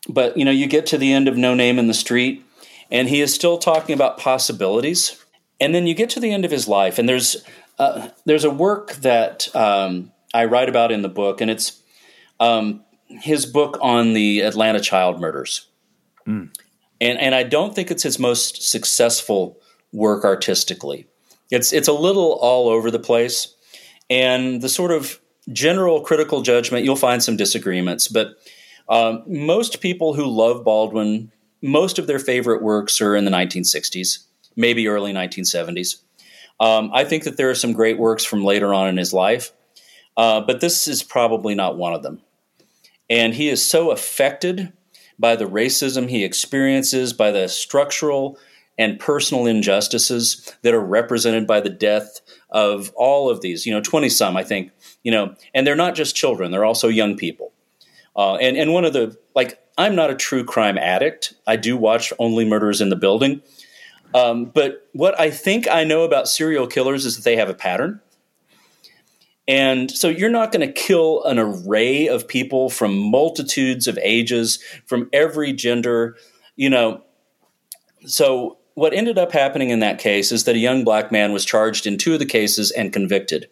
but, 0.09 0.37
you 0.37 0.45
know, 0.45 0.51
you 0.51 0.67
get 0.67 0.87
to 0.87 0.99
the 0.99 1.13
end 1.13 1.29
of 1.29 1.37
No 1.37 1.55
Name 1.55 1.79
in 1.79 1.87
the 1.87 1.95
Street, 1.95 2.45
and 2.91 3.09
he 3.09 3.21
is 3.21 3.33
still 3.33 3.59
talking 3.59 3.95
about 3.95 4.19
possibilities. 4.19 5.25
And 5.61 5.75
then 5.75 5.87
you 5.87 5.95
get 5.95 6.11
to 6.11 6.21
the 6.21 6.33
end 6.33 6.45
of 6.45 6.51
his 6.51 6.67
life, 6.67 6.99
and 6.99 7.09
there's 7.09 7.37
uh, 7.79 8.09
there's 8.25 8.45
a 8.45 8.51
work 8.51 8.95
that 8.97 9.55
um, 9.55 10.11
I 10.35 10.47
write 10.47 10.69
about 10.69 10.91
in 10.91 11.03
the 11.03 11.09
book, 11.09 11.41
and 11.41 11.51
it's 11.51 11.83
um, 12.41 12.85
his 13.07 13.47
book 13.47 13.79
on 13.81 14.13
the 14.13 14.41
Atlanta 14.41 14.81
child 14.81 15.21
murders. 15.21 15.69
Mm. 16.27 16.51
And 17.01 17.19
and 17.19 17.35
I 17.35 17.43
don't 17.45 17.75
think 17.75 17.91
it's 17.91 18.03
his 18.03 18.19
most 18.19 18.71
successful 18.71 19.61
work 19.93 20.25
artistically. 20.25 21.07
It's 21.51 21.73
it's 21.73 21.89
a 21.89 21.93
little 21.93 22.39
all 22.41 22.69
over 22.69 22.91
the 22.91 22.99
place, 22.99 23.55
and 24.11 24.61
the 24.61 24.69
sort 24.69 24.91
of 24.91 25.21
general 25.53 26.01
critical 26.01 26.43
judgment 26.43 26.85
you'll 26.85 26.97
find 26.97 27.23
some 27.23 27.37
disagreements, 27.37 28.09
but 28.09 28.37
um, 28.89 29.23
most 29.27 29.81
people 29.81 30.15
who 30.15 30.27
love 30.27 30.65
Baldwin, 30.65 31.31
most 31.63 31.99
of 31.99 32.07
their 32.07 32.19
favorite 32.19 32.63
works 32.63 33.01
are 33.01 33.15
in 33.17 33.25
the 33.25 33.31
1960s, 33.31 34.25
maybe 34.57 34.89
early 34.89 35.13
1970s. 35.13 35.97
Um, 36.61 36.91
I 36.93 37.05
think 37.05 37.25
that 37.25 37.37
there 37.37 37.51
are 37.51 37.55
some 37.55 37.73
great 37.73 37.99
works 37.99 38.25
from 38.25 38.45
later 38.45 38.75
on 38.75 38.89
in 38.89 38.97
his 38.97 39.13
life, 39.13 39.53
uh, 40.17 40.41
but 40.41 40.61
this 40.61 40.89
is 40.89 41.03
probably 41.03 41.55
not 41.55 41.77
one 41.77 41.95
of 41.95 42.03
them. 42.03 42.21
And 43.11 43.35
he 43.35 43.49
is 43.49 43.65
so 43.65 43.91
affected 43.91 44.73
by 45.19 45.37
the 45.37 45.47
racism 45.47 46.09
he 46.09 46.25
experiences, 46.25 47.13
by 47.13 47.31
the 47.31 47.49
structural 47.49 48.39
and 48.79 48.99
personal 49.01 49.47
injustices 49.47 50.55
that 50.63 50.73
are 50.73 50.81
represented 50.81 51.47
by 51.47 51.61
the 51.61 51.71
death 51.71 52.21
of 52.51 52.93
all 52.95 53.29
of 53.29 53.41
these, 53.41 53.67
you 53.67 53.73
know, 53.75 53.81
20 53.81 54.09
some, 54.09 54.37
I 54.37 54.45
think, 54.45 54.71
you 55.03 55.11
know, 55.11 55.35
and 55.53 55.67
they're 55.67 55.77
not 55.77 55.95
just 55.95 56.15
children, 56.15 56.51
they're 56.51 56.65
also 56.65 56.89
young 56.89 57.17
people. 57.17 57.53
Uh, 58.17 58.37
and, 58.37 58.57
and 58.57 58.73
one 58.73 58.85
of 58.85 58.93
the, 58.93 59.17
like, 59.35 59.61
I'm 59.77 59.95
not 59.95 60.11
a 60.11 60.15
true 60.15 60.45
crime 60.45 60.79
addict. 60.79 61.35
I 61.47 61.57
do 61.57 61.77
watch 61.77 62.13
Only 62.19 62.45
Murders 62.45 62.81
in 62.81 62.89
the 62.89 62.97
Building, 62.97 63.43
Um, 64.15 64.47
but 64.47 64.89
what 64.93 65.19
I 65.21 65.31
think 65.31 65.69
I 65.69 65.85
know 65.85 66.03
about 66.03 66.29
serial 66.29 66.67
killers 66.67 67.05
is 67.05 67.17
that 67.17 67.25
they 67.25 67.37
have 67.37 67.49
a 67.49 67.55
pattern. 67.55 68.01
And 69.47 69.91
so 69.91 70.09
you're 70.09 70.31
not 70.31 70.53
going 70.53 70.67
to 70.67 70.73
kill 70.73 71.25
an 71.25 71.39
array 71.39 72.07
of 72.07 72.29
people 72.29 72.69
from 72.69 72.97
multitudes 72.97 73.87
of 73.87 73.99
ages, 74.03 74.63
from 74.85 75.09
every 75.13 75.53
gender, 75.53 76.17
you 76.57 76.69
know. 76.69 77.03
So 78.05 78.58
what 78.79 78.95
ended 78.95 79.19
up 79.19 79.33
happening 79.33 79.71
in 79.71 79.81
that 79.81 79.99
case 79.99 80.31
is 80.31 80.45
that 80.45 80.55
a 80.55 80.61
young 80.61 80.85
black 80.85 81.11
man 81.11 81.33
was 81.33 81.45
charged 81.45 81.85
in 81.85 81.99
two 81.99 82.13
of 82.13 82.21
the 82.21 82.25
cases 82.25 82.71
and 82.71 82.93
convicted. 82.93 83.49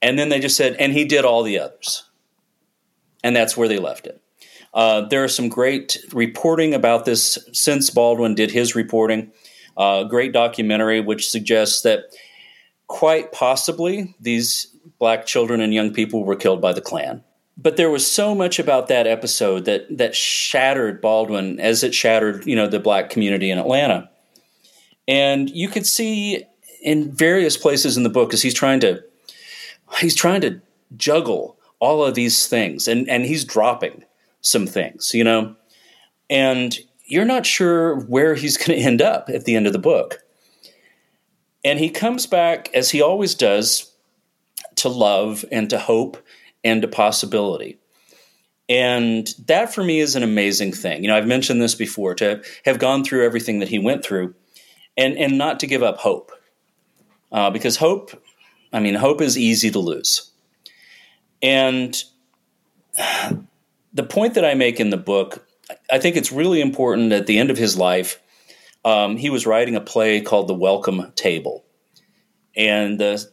And 0.00 0.18
then 0.18 0.30
they 0.30 0.40
just 0.40 0.56
said, 0.56 0.74
and 0.78 0.90
he 0.90 1.04
did 1.04 1.26
all 1.26 1.42
the 1.42 1.58
others. 1.58 2.08
And 3.22 3.36
that's 3.36 3.58
where 3.58 3.68
they 3.68 3.78
left 3.78 4.06
it. 4.06 4.22
Uh, 4.72 5.02
there 5.02 5.22
is 5.22 5.34
some 5.34 5.50
great 5.50 5.98
reporting 6.14 6.72
about 6.72 7.04
this 7.04 7.36
since 7.52 7.90
Baldwin 7.90 8.34
did 8.34 8.50
his 8.50 8.74
reporting. 8.74 9.32
Uh, 9.76 10.04
great 10.04 10.32
documentary 10.32 11.02
which 11.02 11.30
suggests 11.30 11.82
that 11.82 12.04
quite 12.86 13.32
possibly 13.32 14.14
these 14.18 14.74
black 14.98 15.26
children 15.26 15.60
and 15.60 15.74
young 15.74 15.92
people 15.92 16.24
were 16.24 16.36
killed 16.36 16.62
by 16.62 16.72
the 16.72 16.80
Klan. 16.80 17.22
But 17.58 17.76
there 17.76 17.90
was 17.90 18.10
so 18.10 18.34
much 18.34 18.58
about 18.58 18.88
that 18.88 19.06
episode 19.06 19.66
that 19.66 19.94
that 19.98 20.16
shattered 20.16 21.02
Baldwin 21.02 21.60
as 21.60 21.84
it 21.84 21.94
shattered, 21.94 22.46
you 22.46 22.56
know, 22.56 22.66
the 22.66 22.80
black 22.80 23.10
community 23.10 23.50
in 23.50 23.58
Atlanta. 23.58 24.08
And 25.12 25.50
you 25.50 25.68
could 25.68 25.86
see 25.86 26.42
in 26.82 27.12
various 27.12 27.58
places 27.58 27.98
in 27.98 28.02
the 28.02 28.08
book 28.08 28.32
as 28.32 28.40
he's 28.40 28.54
trying 28.54 28.80
to 28.80 29.04
he's 29.98 30.14
trying 30.14 30.40
to 30.40 30.58
juggle 30.96 31.58
all 31.80 32.02
of 32.02 32.14
these 32.14 32.48
things 32.48 32.88
and 32.88 33.06
and 33.10 33.26
he's 33.26 33.44
dropping 33.44 34.04
some 34.40 34.66
things, 34.66 35.12
you 35.12 35.22
know. 35.22 35.54
And 36.30 36.78
you're 37.04 37.26
not 37.26 37.44
sure 37.44 38.00
where 38.06 38.34
he's 38.34 38.56
going 38.64 38.78
to 38.78 38.86
end 38.86 39.02
up 39.02 39.28
at 39.28 39.44
the 39.44 39.54
end 39.54 39.66
of 39.66 39.74
the 39.74 39.78
book. 39.78 40.24
And 41.62 41.78
he 41.78 41.90
comes 41.90 42.26
back, 42.26 42.70
as 42.72 42.90
he 42.90 43.02
always 43.02 43.34
does, 43.34 43.92
to 44.76 44.88
love 44.88 45.44
and 45.52 45.68
to 45.68 45.78
hope 45.78 46.16
and 46.64 46.80
to 46.80 46.88
possibility. 46.88 47.78
And 48.66 49.28
that 49.46 49.74
for 49.74 49.84
me 49.84 50.00
is 50.00 50.16
an 50.16 50.22
amazing 50.22 50.72
thing. 50.72 51.02
You 51.02 51.08
know, 51.08 51.16
I've 51.18 51.26
mentioned 51.26 51.60
this 51.60 51.74
before 51.74 52.14
to 52.14 52.42
have 52.64 52.78
gone 52.78 53.04
through 53.04 53.26
everything 53.26 53.58
that 53.58 53.68
he 53.68 53.78
went 53.78 54.02
through 54.02 54.34
and, 54.96 55.16
and 55.16 55.38
not 55.38 55.60
to 55.60 55.66
give 55.66 55.82
up 55.82 55.98
hope. 55.98 56.32
Uh, 57.30 57.50
because 57.50 57.76
hope, 57.76 58.10
I 58.72 58.80
mean, 58.80 58.94
hope 58.94 59.20
is 59.20 59.38
easy 59.38 59.70
to 59.70 59.78
lose. 59.78 60.30
And 61.40 62.02
the 63.92 64.02
point 64.02 64.34
that 64.34 64.44
I 64.44 64.54
make 64.54 64.80
in 64.80 64.90
the 64.90 64.96
book 64.96 65.46
I 65.90 65.98
think 65.98 66.16
it's 66.16 66.32
really 66.32 66.60
important 66.60 67.12
at 67.12 67.26
the 67.26 67.38
end 67.38 67.50
of 67.50 67.58
his 67.58 67.76
life, 67.76 68.20
um, 68.84 69.16
he 69.16 69.30
was 69.30 69.46
writing 69.46 69.76
a 69.76 69.80
play 69.80 70.20
called 70.20 70.48
The 70.48 70.54
Welcome 70.54 71.12
Table. 71.14 71.64
And 72.56 72.98
the, 72.98 73.24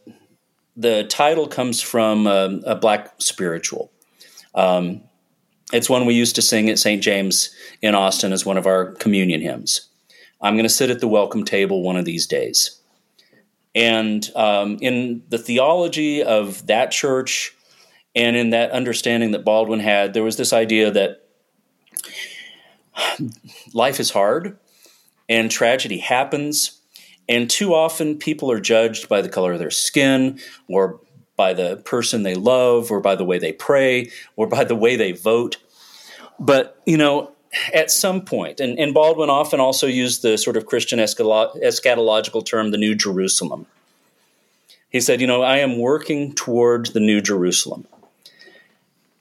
the 0.76 1.04
title 1.04 1.48
comes 1.48 1.80
from 1.80 2.26
a, 2.26 2.60
a 2.64 2.76
black 2.76 3.14
spiritual. 3.18 3.90
Um, 4.54 5.02
it's 5.72 5.90
one 5.90 6.06
we 6.06 6.14
used 6.14 6.36
to 6.36 6.42
sing 6.42 6.68
at 6.68 6.78
St. 6.78 7.02
James 7.02 7.54
in 7.82 7.94
Austin 7.94 8.32
as 8.32 8.46
one 8.46 8.56
of 8.56 8.66
our 8.66 8.92
communion 8.92 9.40
hymns. 9.40 9.88
I'm 10.40 10.54
going 10.54 10.64
to 10.64 10.68
sit 10.68 10.90
at 10.90 11.00
the 11.00 11.08
welcome 11.08 11.44
table 11.44 11.82
one 11.82 11.96
of 11.96 12.04
these 12.04 12.26
days. 12.26 12.80
And 13.74 14.28
um, 14.34 14.78
in 14.80 15.22
the 15.28 15.38
theology 15.38 16.22
of 16.22 16.66
that 16.66 16.90
church 16.90 17.54
and 18.14 18.36
in 18.36 18.50
that 18.50 18.70
understanding 18.72 19.30
that 19.32 19.44
Baldwin 19.44 19.80
had, 19.80 20.14
there 20.14 20.24
was 20.24 20.36
this 20.36 20.52
idea 20.52 20.90
that 20.90 21.28
life 23.72 24.00
is 24.00 24.10
hard 24.10 24.58
and 25.28 25.50
tragedy 25.50 25.98
happens. 25.98 26.80
And 27.28 27.48
too 27.48 27.74
often 27.74 28.18
people 28.18 28.50
are 28.50 28.60
judged 28.60 29.08
by 29.08 29.22
the 29.22 29.28
color 29.28 29.52
of 29.52 29.60
their 29.60 29.70
skin 29.70 30.40
or 30.68 31.00
by 31.36 31.54
the 31.54 31.76
person 31.76 32.22
they 32.22 32.34
love 32.34 32.90
or 32.90 33.00
by 33.00 33.14
the 33.14 33.24
way 33.24 33.38
they 33.38 33.52
pray 33.52 34.10
or 34.36 34.46
by 34.48 34.64
the 34.64 34.74
way 34.74 34.96
they 34.96 35.12
vote. 35.12 35.58
But, 36.40 36.80
you 36.86 36.96
know, 36.96 37.32
at 37.74 37.90
some 37.90 38.22
point, 38.22 38.60
and, 38.60 38.78
and 38.78 38.94
Baldwin 38.94 39.30
often 39.30 39.60
also 39.60 39.86
used 39.86 40.22
the 40.22 40.38
sort 40.38 40.56
of 40.56 40.66
Christian 40.66 40.98
eschatological 40.98 42.44
term, 42.46 42.70
the 42.70 42.78
New 42.78 42.94
Jerusalem. 42.94 43.66
He 44.88 45.00
said, 45.00 45.20
You 45.20 45.26
know, 45.26 45.42
I 45.42 45.58
am 45.58 45.78
working 45.78 46.34
toward 46.34 46.86
the 46.86 47.00
New 47.00 47.20
Jerusalem. 47.20 47.86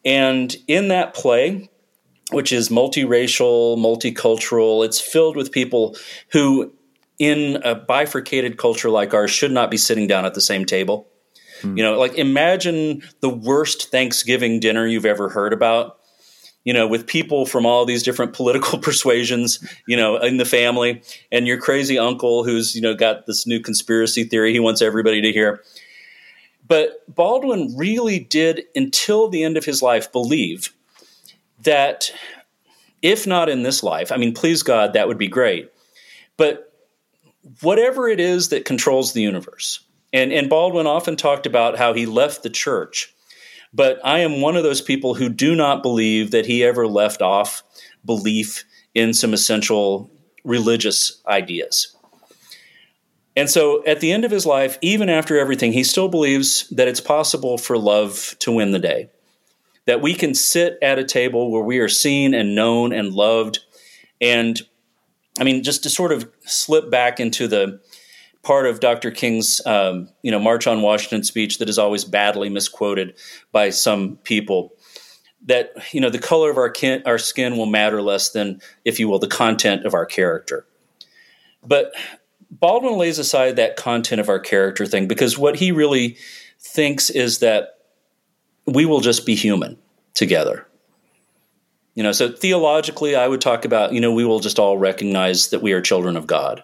And 0.05 0.55
in 0.67 0.87
that 0.89 1.13
play, 1.13 1.69
which 2.31 2.51
is 2.51 2.69
multiracial, 2.69 3.77
multicultural. 3.77 4.85
It's 4.85 4.99
filled 4.99 5.35
with 5.35 5.51
people 5.51 5.95
who, 6.31 6.71
in 7.17 7.61
a 7.63 7.75
bifurcated 7.75 8.57
culture 8.57 8.89
like 8.89 9.13
ours, 9.13 9.31
should 9.31 9.51
not 9.51 9.71
be 9.71 9.77
sitting 9.77 10.07
down 10.07 10.25
at 10.25 10.33
the 10.33 10.41
same 10.41 10.65
table. 10.65 11.07
Mm. 11.61 11.77
You 11.77 11.83
know, 11.83 11.99
like 11.99 12.15
imagine 12.15 13.01
the 13.21 13.29
worst 13.29 13.91
Thanksgiving 13.91 14.59
dinner 14.59 14.85
you've 14.85 15.05
ever 15.05 15.29
heard 15.29 15.53
about. 15.53 15.98
You 16.65 16.73
know, 16.73 16.87
with 16.87 17.07
people 17.07 17.45
from 17.45 17.65
all 17.65 17.85
these 17.85 18.03
different 18.03 18.33
political 18.33 18.77
persuasions, 18.87 19.63
you 19.87 19.97
know, 19.97 20.17
in 20.17 20.37
the 20.37 20.45
family, 20.45 21.01
and 21.31 21.47
your 21.47 21.59
crazy 21.59 21.97
uncle 21.97 22.43
who's, 22.43 22.75
you 22.75 22.81
know, 22.81 22.95
got 22.95 23.25
this 23.25 23.47
new 23.47 23.59
conspiracy 23.59 24.23
theory 24.23 24.53
he 24.53 24.59
wants 24.59 24.81
everybody 24.81 25.21
to 25.21 25.31
hear. 25.31 25.63
But 26.67 27.03
Baldwin 27.13 27.75
really 27.75 28.19
did, 28.19 28.65
until 28.75 29.27
the 29.27 29.43
end 29.43 29.57
of 29.57 29.65
his 29.65 29.81
life, 29.81 30.11
believe 30.11 30.73
that 31.63 32.11
if 33.01 33.25
not 33.25 33.49
in 33.49 33.63
this 33.63 33.81
life, 33.81 34.11
I 34.11 34.17
mean, 34.17 34.33
please 34.33 34.63
God, 34.63 34.93
that 34.93 35.07
would 35.07 35.17
be 35.17 35.27
great. 35.27 35.71
But 36.37 36.71
whatever 37.61 38.07
it 38.07 38.19
is 38.19 38.49
that 38.49 38.65
controls 38.65 39.13
the 39.13 39.21
universe, 39.21 39.79
and, 40.13 40.31
and 40.31 40.49
Baldwin 40.49 40.87
often 40.87 41.15
talked 41.15 41.45
about 41.45 41.77
how 41.77 41.93
he 41.93 42.05
left 42.05 42.43
the 42.43 42.49
church, 42.49 43.13
but 43.73 43.99
I 44.03 44.19
am 44.19 44.41
one 44.41 44.55
of 44.55 44.63
those 44.63 44.81
people 44.81 45.13
who 45.13 45.29
do 45.29 45.55
not 45.55 45.83
believe 45.83 46.31
that 46.31 46.45
he 46.45 46.63
ever 46.63 46.87
left 46.87 47.21
off 47.21 47.63
belief 48.05 48.65
in 48.95 49.13
some 49.13 49.33
essential 49.33 50.11
religious 50.43 51.21
ideas. 51.27 51.95
And 53.35 53.49
so 53.49 53.85
at 53.85 53.99
the 53.99 54.11
end 54.11 54.25
of 54.25 54.31
his 54.31 54.45
life, 54.45 54.77
even 54.81 55.09
after 55.09 55.39
everything, 55.39 55.71
he 55.71 55.83
still 55.83 56.09
believes 56.09 56.67
that 56.69 56.87
it's 56.87 56.99
possible 56.99 57.57
for 57.57 57.77
love 57.77 58.35
to 58.39 58.51
win 58.51 58.71
the 58.71 58.79
day 58.79 59.09
that 59.89 60.01
we 60.01 60.13
can 60.13 60.35
sit 60.35 60.77
at 60.83 60.99
a 60.99 61.03
table 61.03 61.49
where 61.49 61.63
we 61.63 61.79
are 61.79 61.89
seen 61.89 62.35
and 62.35 62.53
known 62.53 62.93
and 62.93 63.11
loved. 63.11 63.57
And 64.21 64.61
I 65.39 65.43
mean, 65.43 65.63
just 65.63 65.81
to 65.81 65.89
sort 65.89 66.11
of 66.11 66.29
slip 66.41 66.91
back 66.91 67.19
into 67.19 67.47
the 67.47 67.81
part 68.43 68.65
of 68.65 68.79
Dr. 68.79 69.11
King's, 69.11 69.65
um, 69.65 70.09
you 70.21 70.31
know, 70.31 70.39
March 70.39 70.67
on 70.67 70.81
Washington 70.81 71.23
speech 71.23 71.57
that 71.59 71.69
is 71.69 71.77
always 71.77 72.05
badly 72.05 72.49
misquoted 72.49 73.15
by 73.51 73.69
some 73.69 74.17
people. 74.17 74.73
That 75.45 75.71
you 75.93 76.01
know, 76.01 76.09
the 76.09 76.19
color 76.19 76.51
of 76.51 76.57
our 76.57 76.69
kin- 76.69 77.03
our 77.05 77.17
skin 77.17 77.57
will 77.57 77.65
matter 77.65 78.01
less 78.01 78.31
than, 78.31 78.61
if 78.83 78.99
you 78.99 79.07
will, 79.07 79.19
the 79.19 79.27
content 79.27 79.85
of 79.85 79.93
our 79.93 80.05
character. 80.05 80.65
But 81.63 81.93
Baldwin 82.51 82.97
lays 82.97 83.19
aside 83.19 83.55
that 83.55 83.77
content 83.77 84.19
of 84.19 84.29
our 84.29 84.39
character 84.39 84.85
thing 84.85 85.07
because 85.07 85.37
what 85.37 85.55
he 85.55 85.71
really 85.71 86.17
thinks 86.59 87.09
is 87.09 87.39
that 87.39 87.79
we 88.65 88.85
will 88.85 89.01
just 89.01 89.25
be 89.25 89.35
human 89.35 89.77
together. 90.13 90.67
You 91.95 92.03
know, 92.03 92.11
so 92.11 92.29
theologically, 92.29 93.15
I 93.15 93.27
would 93.27 93.41
talk 93.41 93.65
about, 93.65 93.93
you 93.93 93.99
know, 93.99 94.13
we 94.13 94.25
will 94.25 94.39
just 94.39 94.59
all 94.59 94.77
recognize 94.77 95.49
that 95.49 95.61
we 95.61 95.73
are 95.73 95.81
children 95.81 96.15
of 96.15 96.27
God. 96.27 96.63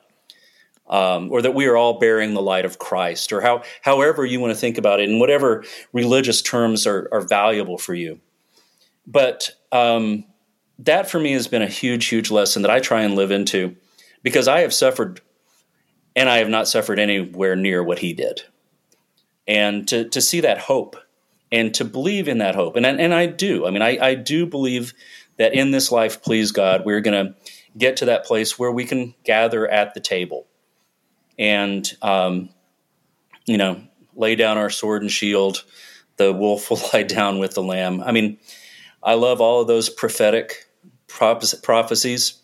Um, 0.87 1.31
or 1.31 1.41
that 1.41 1.55
we 1.55 1.65
are 1.65 1.75
all 1.75 1.97
bearing 1.97 2.35
the 2.35 2.43
light 2.43 2.63
of 2.63 2.77
Christ, 2.77 3.33
or 3.33 3.41
how, 3.41 3.63
however 3.81 4.23
you 4.23 4.39
want 4.39 4.53
to 4.53 4.59
think 4.59 4.77
about 4.77 4.99
it, 4.99 5.09
and 5.09 5.19
whatever 5.19 5.63
religious 5.93 6.43
terms 6.43 6.85
are, 6.85 7.09
are 7.11 7.21
valuable 7.21 7.79
for 7.79 7.95
you. 7.95 8.19
But 9.07 9.49
um, 9.71 10.25
that 10.79 11.09
for 11.09 11.19
me 11.19 11.31
has 11.31 11.47
been 11.47 11.63
a 11.63 11.67
huge, 11.67 12.05
huge 12.05 12.29
lesson 12.29 12.61
that 12.61 12.71
I 12.71 12.79
try 12.79 13.01
and 13.01 13.15
live 13.15 13.31
into 13.31 13.75
because 14.21 14.47
I 14.47 14.59
have 14.59 14.73
suffered, 14.73 15.21
and 16.15 16.29
I 16.29 16.37
have 16.37 16.49
not 16.49 16.67
suffered 16.67 16.99
anywhere 16.99 17.55
near 17.55 17.83
what 17.83 17.99
he 17.99 18.13
did. 18.13 18.43
And 19.47 19.87
to, 19.87 20.07
to 20.09 20.21
see 20.21 20.41
that 20.41 20.59
hope 20.59 20.97
and 21.51 21.73
to 21.75 21.85
believe 21.85 22.27
in 22.27 22.39
that 22.39 22.55
hope. 22.55 22.75
And, 22.75 22.85
and 22.85 23.13
I 23.13 23.27
do. 23.27 23.65
I 23.65 23.71
mean, 23.71 23.81
I, 23.81 23.97
I 23.99 24.15
do 24.15 24.45
believe 24.45 24.93
that 25.37 25.53
in 25.53 25.71
this 25.71 25.91
life, 25.91 26.21
please 26.21 26.51
God, 26.51 26.83
we're 26.85 27.01
going 27.01 27.25
to 27.25 27.35
get 27.77 27.97
to 27.97 28.05
that 28.05 28.25
place 28.25 28.57
where 28.57 28.71
we 28.71 28.85
can 28.85 29.13
gather 29.23 29.67
at 29.67 29.93
the 29.93 29.99
table 29.99 30.47
and, 31.37 31.89
um, 32.01 32.49
you 33.45 33.57
know, 33.57 33.81
lay 34.15 34.35
down 34.35 34.57
our 34.57 34.69
sword 34.69 35.01
and 35.01 35.11
shield. 35.11 35.63
The 36.17 36.31
wolf 36.33 36.69
will 36.69 36.81
lie 36.93 37.03
down 37.03 37.39
with 37.39 37.53
the 37.53 37.63
lamb. 37.63 38.01
I 38.01 38.11
mean, 38.11 38.37
I 39.03 39.13
love 39.13 39.41
all 39.41 39.61
of 39.61 39.67
those 39.67 39.89
prophetic 39.89 40.65
prophecies 41.07 42.41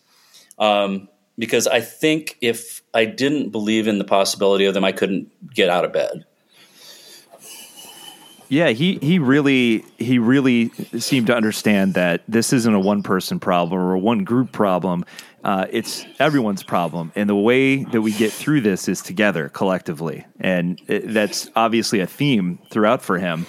um, 0.58 1.08
because 1.38 1.66
I 1.66 1.80
think 1.80 2.38
if 2.40 2.82
I 2.94 3.04
didn't 3.04 3.50
believe 3.50 3.88
in 3.88 3.98
the 3.98 4.04
possibility 4.04 4.64
of 4.66 4.74
them, 4.74 4.84
I 4.84 4.92
couldn't 4.92 5.52
get 5.52 5.68
out 5.68 5.84
of 5.84 5.92
bed. 5.92 6.24
Yeah, 8.52 8.68
he 8.68 8.98
he 9.00 9.18
really 9.18 9.82
he 9.96 10.18
really 10.18 10.68
seemed 10.98 11.28
to 11.28 11.34
understand 11.34 11.94
that 11.94 12.20
this 12.28 12.52
isn't 12.52 12.74
a 12.74 12.78
one 12.78 13.02
person 13.02 13.40
problem 13.40 13.80
or 13.80 13.94
a 13.94 13.98
one 13.98 14.24
group 14.24 14.52
problem. 14.52 15.06
Uh, 15.42 15.64
it's 15.70 16.04
everyone's 16.18 16.62
problem, 16.62 17.12
and 17.14 17.30
the 17.30 17.34
way 17.34 17.84
that 17.84 18.02
we 18.02 18.12
get 18.12 18.30
through 18.30 18.60
this 18.60 18.88
is 18.88 19.00
together, 19.00 19.48
collectively, 19.48 20.26
and 20.38 20.78
it, 20.86 21.14
that's 21.14 21.48
obviously 21.56 22.00
a 22.00 22.06
theme 22.06 22.58
throughout 22.68 23.00
for 23.00 23.16
him. 23.16 23.46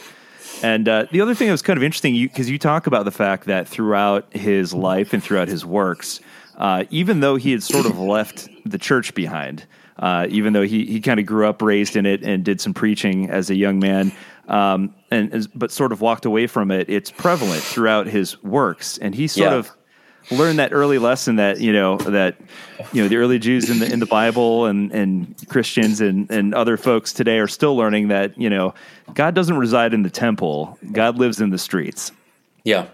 And 0.64 0.88
uh, 0.88 1.08
the 1.12 1.20
other 1.20 1.36
thing 1.36 1.48
that 1.50 1.54
was 1.54 1.62
kind 1.62 1.76
of 1.76 1.84
interesting, 1.84 2.14
because 2.14 2.48
you, 2.48 2.54
you, 2.54 2.60
talk 2.60 2.88
about 2.88 3.04
the 3.04 3.12
fact 3.12 3.48
that 3.48 3.68
throughout 3.68 4.34
his 4.34 4.74
life 4.74 5.12
and 5.12 5.22
throughout 5.22 5.50
his 5.50 5.66
works, 5.66 6.22
uh, 6.56 6.86
even 6.92 7.20
though 7.20 7.36
he 7.36 7.52
had 7.52 7.62
sort 7.62 7.86
of 7.86 8.00
left 8.00 8.48
the 8.66 8.78
church 8.78 9.14
behind, 9.14 9.66
uh, 10.00 10.28
even 10.30 10.54
though 10.54 10.64
he, 10.64 10.86
he 10.86 11.00
kind 11.00 11.20
of 11.20 11.26
grew 11.26 11.48
up, 11.48 11.62
raised 11.62 11.96
in 11.96 12.06
it, 12.06 12.24
and 12.24 12.44
did 12.44 12.60
some 12.60 12.74
preaching 12.74 13.30
as 13.30 13.50
a 13.50 13.56
young 13.56 13.80
man, 13.80 14.12
um, 14.48 14.94
and 15.12 15.48
but 15.56 15.72
sort 15.72 15.92
of 15.92 16.02
walked 16.02 16.26
away 16.26 16.48
from 16.48 16.72
it. 16.72 16.90
It's 16.90 17.12
prevalent 17.12 17.62
throughout 17.62 18.08
his 18.08 18.42
works, 18.44 18.98
and 18.98 19.14
he 19.14 19.28
sort 19.28 19.52
yeah. 19.52 19.58
of 19.58 19.72
learned 20.32 20.60
that 20.60 20.74
early 20.74 20.98
lesson 20.98 21.36
that 21.36 21.60
you 21.60 21.74
know 21.74 21.98
that 21.98 22.36
you 22.92 23.02
know 23.02 23.08
the 23.08 23.18
early 23.18 23.40
Jews 23.40 23.70
in 23.70 23.80
the 23.80 23.92
in 23.92 24.00
the 24.00 24.06
Bible 24.06 24.66
and 24.66 24.92
and 24.92 25.36
Christians 25.48 26.02
and 26.02 26.30
and 26.32 26.54
other 26.54 26.78
folks 26.78 27.14
today 27.14 27.40
are 27.40 27.48
still 27.48 27.76
learning 27.76 28.08
that 28.10 28.38
you 28.38 28.50
know 28.50 28.74
God 29.14 29.36
doesn't 29.36 29.58
reside 29.58 29.94
in 29.94 30.04
the 30.04 30.10
temple. 30.10 30.78
God 30.92 31.18
lives 31.18 31.42
in 31.42 31.50
the 31.50 31.58
streets. 31.58 32.12
Yeah, 32.64 32.88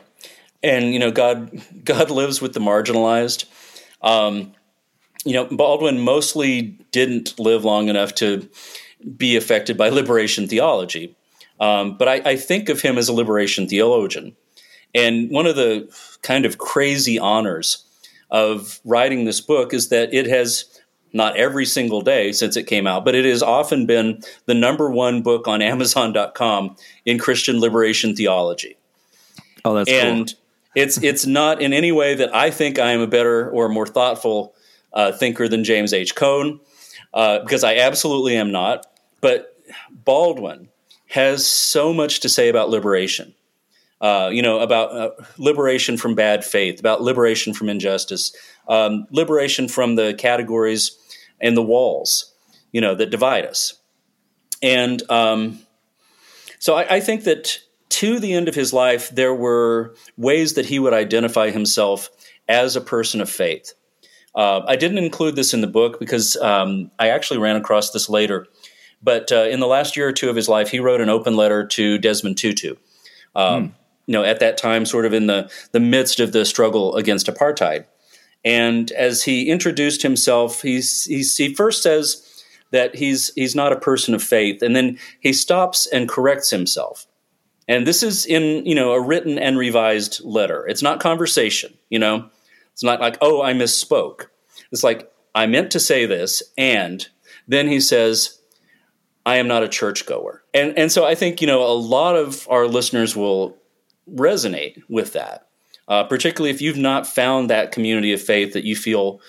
and 0.64 0.94
you 0.94 1.00
know 1.00 1.12
God 1.12 1.62
God 1.84 2.12
lives 2.12 2.42
with 2.42 2.54
the 2.54 2.60
marginalized. 2.60 3.46
Um, 4.02 4.54
you 5.26 5.34
know 5.34 5.46
Baldwin 5.46 6.00
mostly 6.00 6.62
didn't 6.92 7.40
live 7.40 7.66
long 7.66 7.88
enough 7.90 8.16
to 8.16 8.50
be 9.18 9.36
affected 9.36 9.78
by 9.78 9.90
liberation 9.90 10.48
theology, 10.48 11.16
um, 11.60 11.98
but 11.98 12.08
I, 12.08 12.16
I 12.26 12.36
think 12.36 12.70
of 12.70 12.82
him 12.82 12.98
as 12.98 13.10
a 13.10 13.14
liberation 13.14 13.68
theologian. 13.68 14.36
And 14.96 15.30
one 15.30 15.46
of 15.46 15.56
the 15.56 15.88
kind 16.22 16.46
of 16.46 16.58
crazy 16.58 17.20
honors 17.20 17.86
of 18.32 18.80
writing 18.86 19.26
this 19.26 19.42
book 19.42 19.74
is 19.74 19.90
that 19.90 20.14
it 20.14 20.26
has 20.28 20.66
not 21.14 21.36
every 21.38 21.66
single 21.66 22.02
day 22.02 22.32
since 22.32 22.56
it 22.56 22.64
came 22.64 22.86
out, 22.86 23.04
but 23.04 23.16
it 23.16 23.26
has 23.26 23.42
often 23.42 23.86
been 23.86 24.22
the 24.46 24.54
number 24.54 24.90
one 24.90 25.22
book 25.22 25.48
on 25.48 25.62
Amazon.com 25.62 26.76
in 27.06 27.18
Christian 27.18 27.60
liberation 27.60 28.16
theology. 28.16 28.78
Oh, 29.66 29.74
that's 29.74 29.90
and 29.90 30.28
cool. 30.28 30.38
it's 30.76 31.02
it's 31.04 31.26
not 31.26 31.62
in 31.62 31.74
any 31.74 31.92
way 31.92 32.16
that 32.16 32.34
I 32.34 32.52
think 32.52 32.80
I 32.80 32.92
am 32.92 33.02
a 33.02 33.08
better 33.08 33.50
or 33.50 33.68
more 33.70 33.88
thoughtful 33.88 34.54
uh, 34.94 35.12
thinker 35.12 35.48
than 35.48 35.64
James 35.64 35.94
H. 35.94 36.16
Cone, 36.16 36.60
uh, 37.14 37.40
because 37.40 37.64
I 37.64 37.78
absolutely 37.78 38.36
am 38.36 38.52
not. 38.52 38.86
But 39.22 39.56
Baldwin 39.92 40.70
has 41.08 41.46
so 41.46 41.94
much 41.94 42.22
to 42.22 42.30
say 42.30 42.50
about 42.50 42.70
liberation 42.70 43.34
uh, 44.02 44.30
you 44.32 44.42
know, 44.42 44.60
about 44.60 44.92
uh, 44.96 45.10
liberation 45.38 45.98
from 45.98 46.16
bad 46.16 46.46
faith, 46.46 46.80
about 46.80 47.02
liberation 47.02 47.54
from 47.54 47.70
injustice, 47.70 48.34
um, 48.68 49.06
liberation 49.12 49.68
from 49.68 49.96
the 49.96 50.14
categories 50.14 50.98
and 51.42 51.56
the 51.56 51.62
walls, 51.62 52.34
you 52.72 52.80
know, 52.80 52.96
that 52.96 53.10
divide 53.10 53.46
us. 53.46 53.74
And 54.62 55.02
um, 55.12 55.60
so 56.60 56.76
I, 56.76 56.96
I 56.96 57.00
think 57.00 57.26
that 57.26 57.60
to 57.90 58.20
the 58.20 58.34
end 58.34 58.48
of 58.48 58.56
his 58.56 58.72
life, 58.72 59.10
there 59.10 59.34
were 59.34 59.96
ways 60.16 60.54
that 60.54 60.66
he 60.66 60.80
would 60.80 60.94
identify 60.94 61.50
himself 61.50 62.10
as 62.48 62.76
a 62.76 62.82
person 62.82 63.20
of 63.20 63.30
faith. 63.30 63.74
Uh, 64.36 64.62
I 64.68 64.76
didn't 64.76 65.00
include 65.00 65.36
this 65.36 65.54
in 65.54 65.62
the 65.62 65.68
book 65.68 66.00
because 66.00 66.38
um, 66.38 66.92
I 67.00 67.10
actually 67.10 67.40
ran 67.40 67.56
across 67.56 67.92
this 67.92 68.10
later. 68.10 68.48
But 69.02 69.32
uh, 69.32 69.44
in 69.44 69.60
the 69.60 69.68
last 69.68 69.96
year 69.96 70.08
or 70.08 70.12
two 70.12 70.30
of 70.30 70.36
his 70.36 70.50
life, 70.50 70.70
he 70.70 70.80
wrote 70.80 71.02
an 71.02 71.10
open 71.10 71.36
letter 71.36 71.66
to 71.68 71.98
Desmond 71.98 72.38
Tutu. 72.38 72.76
Um, 73.36 73.64
hmm 73.64 73.74
you 74.10 74.14
know, 74.14 74.24
at 74.24 74.40
that 74.40 74.58
time, 74.58 74.88
sort 74.88 75.06
of 75.06 75.14
in 75.14 75.28
the, 75.28 75.52
the 75.72 75.80
midst 75.80 76.20
of 76.20 76.32
the 76.32 76.44
struggle 76.44 76.96
against 76.96 77.28
apartheid. 77.28 77.86
And 78.44 78.92
as 78.94 79.22
he 79.22 79.52
introduced 79.52 80.02
himself, 80.02 80.64
he's, 80.64 81.06
he's, 81.06 81.38
he 81.38 81.54
first 81.54 81.84
says 81.84 82.44
that 82.72 82.96
he's, 82.96 83.32
he's 83.36 83.54
not 83.54 83.72
a 83.72 83.80
person 83.80 84.16
of 84.16 84.24
faith, 84.24 84.64
and 84.64 84.76
then 84.76 84.98
he 85.20 85.32
stops 85.32 85.86
and 85.86 86.10
corrects 86.10 86.50
himself. 86.50 87.06
And 87.68 87.86
this 87.86 88.02
is 88.02 88.26
in, 88.26 88.66
you 88.66 88.74
know, 88.74 88.94
a 88.94 89.00
written 89.00 89.38
and 89.38 89.60
revised 89.60 90.26
letter. 90.26 90.68
It's 90.68 90.82
not 90.82 91.00
conversation, 91.00 91.78
you 91.92 92.00
know. 92.00 92.32
It's 92.80 92.84
not 92.86 93.02
like, 93.02 93.18
oh, 93.20 93.42
I 93.42 93.52
misspoke. 93.52 94.28
It's 94.72 94.86
like, 94.86 95.12
I 95.36 95.48
meant 95.48 95.70
to 95.72 95.82
say 95.82 96.06
this, 96.06 96.42
and 96.58 97.06
then 97.46 97.68
he 97.68 97.82
says, 97.82 98.40
I 99.26 99.36
am 99.36 99.50
not 99.50 99.64
a 99.64 99.68
churchgoer. 99.68 100.46
And 100.54 100.80
and 100.80 100.90
so 100.90 101.04
I 101.04 101.14
think, 101.14 101.42
you 101.42 101.48
know, 101.48 101.62
a 101.62 101.76
lot 101.76 102.16
of 102.16 102.48
our 102.50 102.68
listeners 102.68 103.18
will 103.18 103.58
resonate 104.10 104.82
with 104.88 105.12
that, 105.12 105.50
uh, 105.90 106.06
particularly 106.06 106.52
if 106.52 106.62
you've 106.62 106.78
not 106.78 107.06
found 107.06 107.50
that 107.50 107.74
community 107.74 108.14
of 108.14 108.22
faith 108.22 108.54
that 108.54 108.64
you 108.64 108.78
feel 108.78 109.20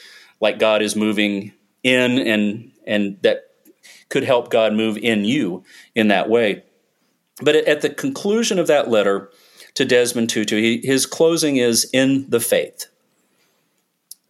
like 0.40 0.60
God 0.60 0.80
is 0.80 0.94
moving 0.94 1.52
in 1.82 2.20
and 2.20 2.70
and 2.86 3.18
that 3.22 3.46
could 4.10 4.22
help 4.22 4.50
God 4.50 4.74
move 4.74 4.96
in 4.96 5.24
you 5.24 5.64
in 5.96 6.06
that 6.06 6.30
way. 6.30 6.62
But 7.42 7.56
at 7.56 7.80
the 7.80 7.90
conclusion 7.90 8.60
of 8.60 8.68
that 8.68 8.88
letter 8.88 9.32
to 9.74 9.84
Desmond 9.84 10.30
Tutu, 10.30 10.56
he, 10.56 10.80
his 10.84 11.04
closing 11.04 11.56
is 11.56 11.90
in 11.92 12.30
the 12.30 12.38
faith. 12.38 12.86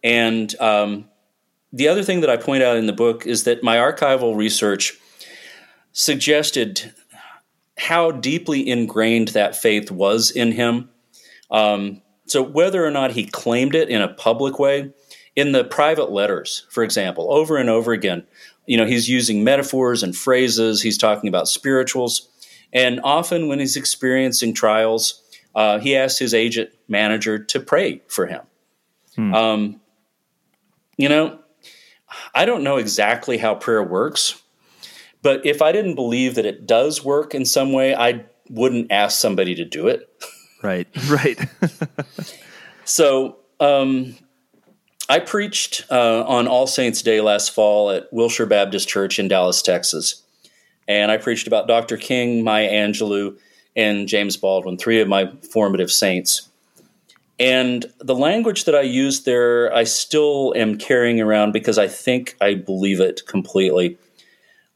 And 0.03 0.53
um, 0.59 1.09
the 1.71 1.87
other 1.87 2.03
thing 2.03 2.21
that 2.21 2.29
I 2.29 2.37
point 2.37 2.63
out 2.63 2.77
in 2.77 2.85
the 2.85 2.93
book 2.93 3.25
is 3.25 3.43
that 3.43 3.63
my 3.63 3.77
archival 3.77 4.35
research 4.35 4.97
suggested 5.93 6.93
how 7.77 8.11
deeply 8.11 8.67
ingrained 8.67 9.29
that 9.29 9.55
faith 9.55 9.91
was 9.91 10.31
in 10.31 10.51
him. 10.51 10.89
Um, 11.49 12.01
so, 12.27 12.41
whether 12.41 12.85
or 12.85 12.91
not 12.91 13.11
he 13.11 13.25
claimed 13.25 13.75
it 13.75 13.89
in 13.89 14.01
a 14.01 14.07
public 14.07 14.59
way, 14.59 14.93
in 15.35 15.51
the 15.51 15.63
private 15.63 16.11
letters, 16.11 16.65
for 16.69 16.83
example, 16.83 17.33
over 17.33 17.57
and 17.57 17.69
over 17.69 17.91
again, 17.91 18.25
you 18.65 18.77
know, 18.77 18.85
he's 18.85 19.09
using 19.09 19.43
metaphors 19.43 20.03
and 20.03 20.15
phrases, 20.15 20.81
he's 20.81 20.97
talking 20.97 21.27
about 21.27 21.47
spirituals. 21.47 22.29
And 22.73 23.01
often 23.03 23.47
when 23.47 23.59
he's 23.59 23.75
experiencing 23.75 24.53
trials, 24.53 25.21
uh, 25.55 25.79
he 25.79 25.95
asks 25.95 26.19
his 26.19 26.33
agent 26.33 26.69
manager 26.87 27.37
to 27.37 27.59
pray 27.59 28.01
for 28.07 28.27
him. 28.27 28.41
Hmm. 29.15 29.33
Um, 29.33 29.81
you 30.97 31.09
know, 31.09 31.39
I 32.33 32.45
don't 32.45 32.63
know 32.63 32.77
exactly 32.77 33.37
how 33.37 33.55
prayer 33.55 33.83
works. 33.83 34.41
But 35.21 35.45
if 35.45 35.61
I 35.61 35.71
didn't 35.71 35.95
believe 35.95 36.35
that 36.35 36.45
it 36.45 36.65
does 36.65 37.03
work 37.03 37.35
in 37.35 37.45
some 37.45 37.73
way, 37.73 37.93
I 37.93 38.25
wouldn't 38.49 38.91
ask 38.91 39.19
somebody 39.19 39.55
to 39.55 39.65
do 39.65 39.87
it. 39.87 40.09
Right, 40.63 40.87
right. 41.09 41.39
so 42.85 43.37
um, 43.59 44.15
I 45.09 45.19
preached 45.19 45.85
uh, 45.91 46.23
on 46.25 46.47
All 46.47 46.67
Saints 46.67 47.01
Day 47.01 47.21
last 47.21 47.53
fall 47.53 47.91
at 47.91 48.11
Wilshire 48.11 48.45
Baptist 48.45 48.87
Church 48.87 49.19
in 49.19 49.27
Dallas, 49.27 49.61
Texas. 49.61 50.23
And 50.87 51.11
I 51.11 51.17
preached 51.17 51.47
about 51.47 51.67
Dr. 51.67 51.97
King, 51.97 52.43
Maya 52.43 52.69
Angelou, 52.69 53.37
and 53.75 54.07
James 54.07 54.35
Baldwin, 54.35 54.77
three 54.77 54.99
of 54.99 55.07
my 55.07 55.31
formative 55.51 55.91
saints. 55.91 56.49
And 57.41 57.91
the 57.97 58.13
language 58.13 58.65
that 58.65 58.75
I 58.75 58.81
used 58.81 59.25
there, 59.25 59.73
I 59.73 59.83
still 59.83 60.53
am 60.55 60.77
carrying 60.77 61.19
around 61.19 61.53
because 61.53 61.79
I 61.79 61.87
think 61.87 62.35
I 62.39 62.53
believe 62.53 62.99
it 62.99 63.23
completely. 63.25 63.97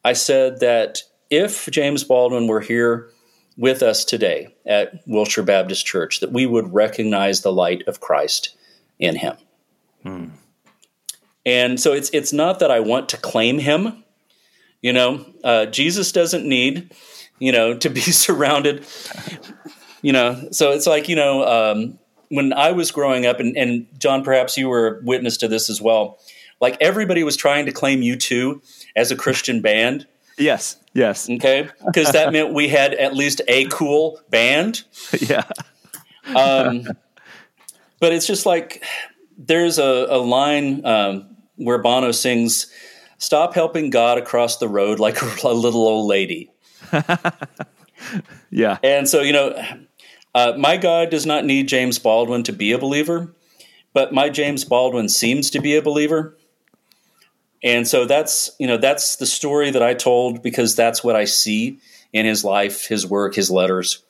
I 0.03 0.13
said 0.13 0.61
that 0.61 1.03
if 1.29 1.69
James 1.69 2.03
Baldwin 2.03 2.47
were 2.47 2.61
here 2.61 3.11
with 3.55 3.83
us 3.83 4.03
today 4.03 4.55
at 4.65 4.93
Wilshire 5.05 5.43
Baptist 5.43 5.85
Church, 5.85 6.21
that 6.21 6.31
we 6.31 6.47
would 6.47 6.73
recognize 6.73 7.41
the 7.41 7.53
light 7.53 7.83
of 7.85 8.01
Christ 8.01 8.57
in 8.97 9.15
him. 9.15 9.37
Hmm. 10.01 10.29
And 11.45 11.79
so 11.79 11.93
it's 11.93 12.09
it's 12.13 12.33
not 12.33 12.57
that 12.61 12.71
I 12.71 12.79
want 12.79 13.09
to 13.09 13.17
claim 13.17 13.59
him. 13.59 14.03
You 14.81 14.93
know, 14.93 15.23
uh, 15.43 15.67
Jesus 15.67 16.11
doesn't 16.11 16.47
need, 16.47 16.91
you 17.37 17.51
know, 17.51 17.77
to 17.77 17.89
be 17.91 18.01
surrounded. 18.25 18.87
You 20.01 20.13
know, 20.13 20.47
so 20.49 20.71
it's 20.71 20.87
like 20.87 21.09
you 21.09 21.15
know, 21.15 21.45
um, 21.45 21.99
when 22.29 22.53
I 22.53 22.71
was 22.71 22.91
growing 22.91 23.25
up, 23.25 23.39
and, 23.39 23.55
and 23.57 23.87
John, 23.99 24.23
perhaps 24.23 24.57
you 24.57 24.69
were 24.69 25.01
witness 25.03 25.37
to 25.37 25.47
this 25.47 25.69
as 25.69 25.81
well. 25.81 26.19
Like 26.61 26.77
everybody 26.79 27.23
was 27.23 27.35
trying 27.35 27.65
to 27.65 27.71
claim 27.71 28.01
U2 28.01 28.61
as 28.95 29.11
a 29.11 29.15
Christian 29.15 29.61
band. 29.61 30.07
Yes, 30.37 30.77
yes. 30.93 31.29
Okay, 31.29 31.69
because 31.85 32.11
that 32.11 32.31
meant 32.33 32.53
we 32.53 32.67
had 32.67 32.93
at 32.93 33.15
least 33.15 33.41
a 33.47 33.65
cool 33.65 34.19
band. 34.29 34.83
Yeah. 35.19 35.43
um, 36.35 36.87
but 37.99 38.11
it's 38.11 38.25
just 38.25 38.45
like 38.45 38.83
there's 39.37 39.77
a, 39.77 40.07
a 40.09 40.17
line 40.17 40.85
um, 40.85 41.37
where 41.55 41.77
Bono 41.77 42.11
sings, 42.11 42.67
"Stop 43.17 43.53
helping 43.53 43.89
God 43.89 44.17
across 44.17 44.57
the 44.57 44.67
road 44.67 44.99
like 44.99 45.21
a, 45.21 45.25
little 45.47 45.87
old 45.87 46.07
lady." 46.07 46.51
yeah. 48.49 48.77
And 48.83 49.07
so 49.07 49.21
you 49.21 49.33
know, 49.33 49.55
uh, 50.35 50.53
my 50.57 50.75
God 50.75 51.09
does 51.09 51.25
not 51.25 51.45
need 51.45 51.69
James 51.69 51.97
Baldwin 51.97 52.43
to 52.43 52.51
be 52.51 52.73
a 52.73 52.77
believer, 52.77 53.33
but 53.93 54.13
my 54.13 54.29
James 54.29 54.65
Baldwin 54.65 55.07
seems 55.07 55.49
to 55.51 55.61
be 55.61 55.77
a 55.77 55.81
believer. 55.81 56.37
And 57.63 57.87
so 57.87 58.05
that's 58.05 58.51
you 58.59 58.67
know 58.67 58.77
that's 58.77 59.15
the 59.15 59.25
story 59.25 59.71
that 59.71 59.81
I 59.81 59.93
told 59.93 60.43
because 60.43 60.75
that's 60.75 61.03
what 61.03 61.15
I 61.15 61.23
see 61.23 61.79
in 62.11 62.25
his 62.25 62.43
life, 62.43 62.85
his 62.85 63.07
work, 63.07 63.33
his 63.33 63.49
letters, 63.49 64.03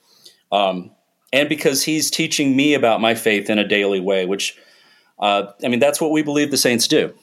um, 0.51 0.91
and 1.31 1.47
because 1.47 1.83
he's 1.83 2.09
teaching 2.09 2.55
me 2.55 2.73
about 2.73 2.99
my 2.99 3.13
faith 3.13 3.49
in 3.49 3.59
a 3.59 3.67
daily 3.67 3.99
way, 3.99 4.25
which 4.25 4.57
uh, 5.19 5.51
I 5.63 5.67
mean, 5.67 5.79
that's 5.79 6.01
what 6.01 6.11
we 6.11 6.23
believe 6.23 6.51
the 6.51 6.57
saints 6.57 6.87
do. 6.87 7.13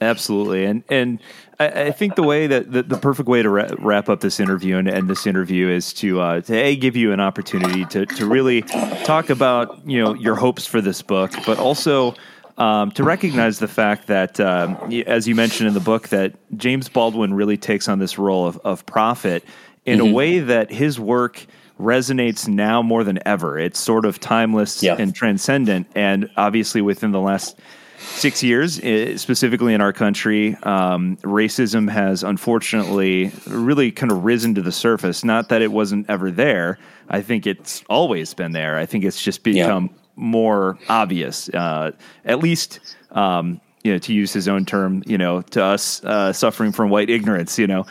Absolutely, 0.00 0.64
and 0.66 0.84
and 0.90 1.20
I, 1.58 1.66
I 1.66 1.90
think 1.92 2.14
the 2.16 2.22
way 2.22 2.46
that 2.46 2.70
the, 2.70 2.82
the 2.82 2.96
perfect 2.96 3.28
way 3.28 3.42
to 3.42 3.50
ra- 3.50 3.70
wrap 3.78 4.08
up 4.08 4.20
this 4.20 4.40
interview 4.40 4.76
and 4.76 4.88
end 4.88 5.08
this 5.08 5.26
interview 5.26 5.68
is 5.68 5.92
to 5.94 6.20
uh, 6.20 6.40
to 6.42 6.54
a 6.54 6.76
give 6.76 6.96
you 6.96 7.12
an 7.12 7.20
opportunity 7.20 7.84
to 7.86 8.06
to 8.06 8.26
really 8.26 8.62
talk 8.62 9.30
about 9.30 9.86
you 9.86 10.02
know 10.02 10.14
your 10.14 10.34
hopes 10.34 10.66
for 10.66 10.80
this 10.80 11.02
book, 11.02 11.32
but 11.46 11.58
also. 11.58 12.14
Um, 12.56 12.92
to 12.92 13.02
recognize 13.02 13.58
the 13.58 13.66
fact 13.66 14.06
that, 14.06 14.38
um, 14.38 14.76
as 15.08 15.26
you 15.26 15.34
mentioned 15.34 15.66
in 15.66 15.74
the 15.74 15.80
book, 15.80 16.10
that 16.10 16.36
James 16.56 16.88
Baldwin 16.88 17.34
really 17.34 17.56
takes 17.56 17.88
on 17.88 17.98
this 17.98 18.16
role 18.16 18.46
of, 18.46 18.58
of 18.58 18.86
prophet 18.86 19.42
in 19.84 19.98
mm-hmm. 19.98 20.08
a 20.08 20.12
way 20.12 20.38
that 20.38 20.70
his 20.70 21.00
work 21.00 21.46
resonates 21.80 22.46
now 22.46 22.80
more 22.80 23.02
than 23.02 23.18
ever. 23.26 23.58
It's 23.58 23.80
sort 23.80 24.04
of 24.04 24.20
timeless 24.20 24.84
yeah. 24.84 24.94
and 24.96 25.12
transcendent, 25.12 25.88
and 25.96 26.30
obviously 26.36 26.80
within 26.80 27.10
the 27.10 27.20
last 27.20 27.58
six 28.04 28.42
years, 28.42 28.80
eh, 28.82 29.16
specifically 29.16 29.74
in 29.74 29.80
our 29.80 29.92
country, 29.92 30.56
um, 30.62 31.16
racism 31.18 31.90
has 31.90 32.22
unfortunately 32.22 33.32
really 33.46 33.90
kind 33.90 34.12
of 34.12 34.24
risen 34.24 34.54
to 34.54 34.62
the 34.62 34.72
surface. 34.72 35.24
Not 35.24 35.48
that 35.48 35.62
it 35.62 35.72
wasn't 35.72 36.08
ever 36.08 36.30
there. 36.30 36.78
I 37.08 37.22
think 37.22 37.46
it's 37.46 37.82
always 37.88 38.34
been 38.34 38.52
there. 38.52 38.78
I 38.78 38.86
think 38.86 39.04
it's 39.04 39.22
just 39.22 39.42
become 39.42 39.90
yeah. 39.92 39.98
more 40.16 40.78
obvious, 40.88 41.48
uh, 41.50 41.92
at 42.24 42.38
least. 42.38 42.80
Um, 43.10 43.60
you 43.82 43.92
know, 43.92 43.98
to 43.98 44.14
use 44.14 44.32
his 44.32 44.48
own 44.48 44.64
term, 44.64 45.02
you 45.04 45.18
know, 45.18 45.42
to 45.42 45.62
us 45.62 46.02
uh, 46.04 46.32
suffering 46.32 46.72
from 46.72 46.88
white 46.88 47.10
ignorance, 47.10 47.58
you 47.58 47.66
know. 47.66 47.84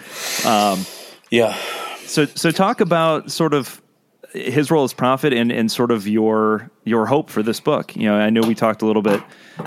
Um, 0.44 0.84
yeah. 1.30 1.56
So, 2.08 2.26
so 2.26 2.50
talk 2.50 2.82
about 2.82 3.32
sort 3.32 3.54
of 3.54 3.80
his 4.34 4.72
role 4.72 4.84
as 4.84 4.94
prophet 4.94 5.32
and, 5.32 5.52
and 5.52 5.72
sort 5.72 5.92
of 5.92 6.08
your 6.08 6.70
your 6.84 7.06
hope 7.06 7.30
for 7.30 7.44
this 7.44 7.60
book. 7.60 7.96
You 7.96 8.04
know, 8.04 8.16
I 8.16 8.30
know 8.30 8.42
we 8.42 8.56
talked 8.56 8.82
a 8.82 8.86
little 8.86 9.02
bit 9.02 9.22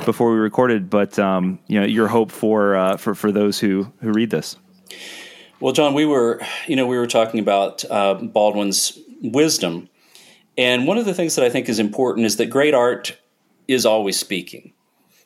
before 0.04 0.32
we 0.32 0.38
recorded, 0.38 0.90
but 0.90 1.18
um, 1.18 1.58
you 1.68 1.80
know, 1.80 1.86
your 1.86 2.08
hope 2.08 2.30
for 2.32 2.76
uh, 2.76 2.96
for 2.96 3.14
for 3.14 3.30
those 3.30 3.58
who 3.58 3.92
who 4.00 4.12
read 4.12 4.30
this. 4.30 4.56
Well, 5.60 5.72
John, 5.72 5.94
we 5.94 6.04
were 6.04 6.40
you 6.66 6.76
know 6.76 6.86
we 6.86 6.98
were 6.98 7.06
talking 7.06 7.40
about 7.40 7.84
uh, 7.90 8.14
Baldwin's 8.14 8.98
wisdom, 9.22 9.88
and 10.58 10.86
one 10.86 10.98
of 10.98 11.04
the 11.04 11.14
things 11.14 11.36
that 11.36 11.44
I 11.44 11.50
think 11.50 11.68
is 11.68 11.78
important 11.78 12.26
is 12.26 12.36
that 12.36 12.46
great 12.46 12.74
art 12.74 13.16
is 13.68 13.86
always 13.86 14.18
speaking. 14.18 14.72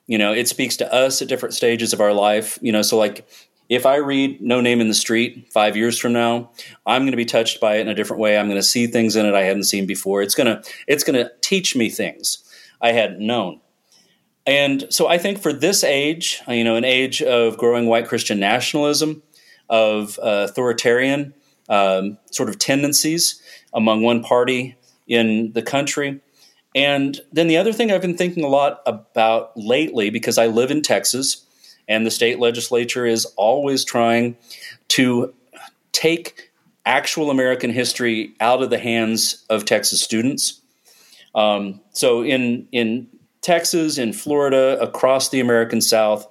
You 0.07 0.19
know, 0.19 0.33
it 0.33 0.49
speaks 0.49 0.77
to 0.79 0.93
us 0.93 1.23
at 1.23 1.29
different 1.29 1.55
stages 1.55 1.93
of 1.93 2.01
our 2.01 2.13
life. 2.13 2.59
You 2.61 2.73
know, 2.73 2.83
so 2.83 2.99
like 2.99 3.27
if 3.71 3.87
I 3.87 3.97
read 3.97 4.43
No 4.43 4.61
Name 4.61 4.81
in 4.81 4.89
the 4.89 4.95
Street 4.95 5.49
five 5.53 5.77
years 5.77 5.97
from 5.97 6.13
now, 6.13 6.51
I'm 6.85 7.03
going 7.03 7.13
to 7.13 7.17
be 7.17 7.25
touched 7.25 7.61
by 7.61 7.77
it 7.77 7.83
in 7.83 7.89
a 7.89 7.95
different 7.95 8.21
way. 8.21 8.37
I'm 8.37 8.49
going 8.49 8.59
to 8.59 8.63
see 8.63 8.89
things 8.89 9.15
in 9.15 9.25
it 9.25 9.35
I 9.35 9.45
hadn't 9.45 9.65
seen 9.65 9.87
before. 9.87 10.23
It's 10.23 10.35
going 10.35 10.49
to 10.49 10.71
it's 10.89 11.05
going 11.05 11.15
to 11.15 11.31
teach 11.41 11.77
me 11.77 11.89
things 11.89 12.45
I 12.83 12.91
hadn't 12.93 13.25
known. 13.25 13.61
And 14.45 14.87
so 14.91 15.07
I 15.07 15.19
think 15.19 15.39
for 15.39 15.53
this 15.53 15.85
age, 15.85 16.43
you 16.49 16.65
know, 16.65 16.75
an 16.75 16.85
age 16.85 17.23
of 17.23 17.57
growing 17.57 17.87
white 17.87 18.09
Christian 18.09 18.41
nationalism, 18.41 19.23
of 19.69 20.19
uh, 20.19 20.47
authoritarian 20.49 21.33
um, 21.69 22.19
sort 22.33 22.49
of 22.49 22.59
tendencies 22.59 23.41
among 23.73 24.03
one 24.03 24.21
party 24.21 24.77
in 25.07 25.53
the 25.53 25.63
country. 25.63 26.21
And 26.75 27.21
then 27.33 27.47
the 27.47 27.57
other 27.57 27.73
thing 27.73 27.93
I've 27.93 28.03
been 28.03 28.17
thinking 28.17 28.43
a 28.43 28.49
lot 28.49 28.81
about 28.85 29.57
lately, 29.57 30.11
because 30.11 30.39
I 30.39 30.49
live 30.49 30.73
in 30.73 30.83
Texas, 30.83 31.47
and 31.91 32.07
the 32.07 32.11
state 32.11 32.39
legislature 32.39 33.05
is 33.05 33.27
always 33.37 33.85
trying 33.85 34.37
to 34.89 35.35
take 35.91 36.53
actual 36.87 37.31
American 37.31 37.71
history 37.71 38.33
out 38.41 38.63
of 38.63 38.71
the 38.71 38.79
hands 38.79 39.45
of 39.51 39.65
Texas 39.65 40.01
students. 40.01 40.63
Um, 41.35 41.81
so 41.93 42.23
in 42.25 42.69
in 42.73 43.09
Texas, 43.43 43.99
in 43.99 44.13
Florida, 44.13 44.81
across 44.81 45.31
the 45.31 45.41
American 45.41 45.81
South, 45.81 46.27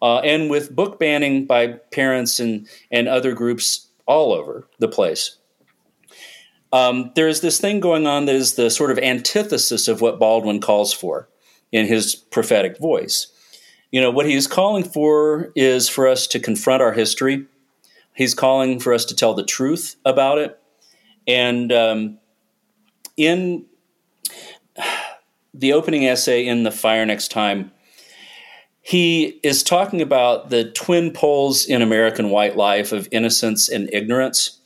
uh, 0.00 0.18
and 0.20 0.48
with 0.48 0.74
book 0.74 0.98
banning 0.98 1.44
by 1.44 1.66
parents 1.92 2.38
and 2.38 2.68
and 2.90 3.08
other 3.08 3.34
groups 3.34 3.88
all 4.06 4.32
over 4.32 4.68
the 4.78 4.88
place. 4.88 5.36
Um, 6.72 7.10
there 7.16 7.26
is 7.26 7.40
this 7.40 7.60
thing 7.60 7.80
going 7.80 8.06
on 8.06 8.26
that 8.26 8.36
is 8.36 8.54
the 8.54 8.70
sort 8.70 8.92
of 8.92 8.98
antithesis 8.98 9.88
of 9.88 10.00
what 10.00 10.20
Baldwin 10.20 10.60
calls 10.60 10.92
for 10.92 11.28
in 11.72 11.86
his 11.86 12.14
prophetic 12.14 12.78
voice. 12.78 13.26
You 13.90 14.00
know, 14.00 14.10
what 14.10 14.26
he's 14.26 14.46
calling 14.46 14.84
for 14.84 15.50
is 15.56 15.88
for 15.88 16.06
us 16.06 16.26
to 16.28 16.38
confront 16.38 16.82
our 16.82 16.92
history. 16.92 17.46
He's 18.14 18.34
calling 18.34 18.78
for 18.78 18.92
us 18.92 19.04
to 19.06 19.16
tell 19.16 19.34
the 19.34 19.44
truth 19.44 19.96
about 20.04 20.38
it. 20.38 20.60
And 21.26 21.72
um, 21.72 22.18
in 23.16 23.66
the 25.54 25.72
opening 25.72 26.06
essay 26.06 26.46
in 26.46 26.62
The 26.62 26.70
Fire 26.70 27.04
Next 27.04 27.28
Time, 27.28 27.72
he 28.80 29.40
is 29.42 29.62
talking 29.62 30.00
about 30.00 30.50
the 30.50 30.70
twin 30.70 31.12
poles 31.12 31.66
in 31.66 31.82
American 31.82 32.30
white 32.30 32.56
life 32.56 32.92
of 32.92 33.08
innocence 33.10 33.68
and 33.68 33.92
ignorance. 33.92 34.59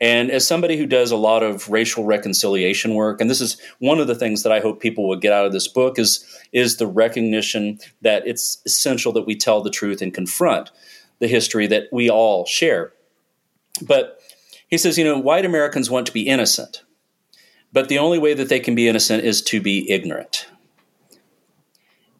And 0.00 0.30
as 0.30 0.46
somebody 0.46 0.76
who 0.76 0.86
does 0.86 1.10
a 1.10 1.16
lot 1.16 1.42
of 1.42 1.68
racial 1.68 2.04
reconciliation 2.04 2.94
work, 2.94 3.20
and 3.20 3.28
this 3.28 3.40
is 3.40 3.60
one 3.78 3.98
of 3.98 4.06
the 4.06 4.14
things 4.14 4.44
that 4.44 4.52
I 4.52 4.60
hope 4.60 4.80
people 4.80 5.08
would 5.08 5.20
get 5.20 5.32
out 5.32 5.46
of 5.46 5.52
this 5.52 5.66
book 5.66 5.98
is, 5.98 6.24
is 6.52 6.76
the 6.76 6.86
recognition 6.86 7.78
that 8.02 8.26
it's 8.26 8.62
essential 8.64 9.12
that 9.12 9.26
we 9.26 9.34
tell 9.34 9.60
the 9.60 9.70
truth 9.70 10.00
and 10.00 10.14
confront 10.14 10.70
the 11.18 11.26
history 11.26 11.66
that 11.66 11.84
we 11.90 12.08
all 12.08 12.46
share. 12.46 12.92
But 13.82 14.20
he 14.68 14.78
says, 14.78 14.98
you 14.98 15.04
know, 15.04 15.18
white 15.18 15.44
Americans 15.44 15.90
want 15.90 16.06
to 16.06 16.12
be 16.12 16.28
innocent, 16.28 16.82
but 17.72 17.88
the 17.88 17.98
only 17.98 18.18
way 18.18 18.34
that 18.34 18.48
they 18.48 18.60
can 18.60 18.74
be 18.74 18.88
innocent 18.88 19.24
is 19.24 19.42
to 19.42 19.60
be 19.60 19.90
ignorant. 19.90 20.46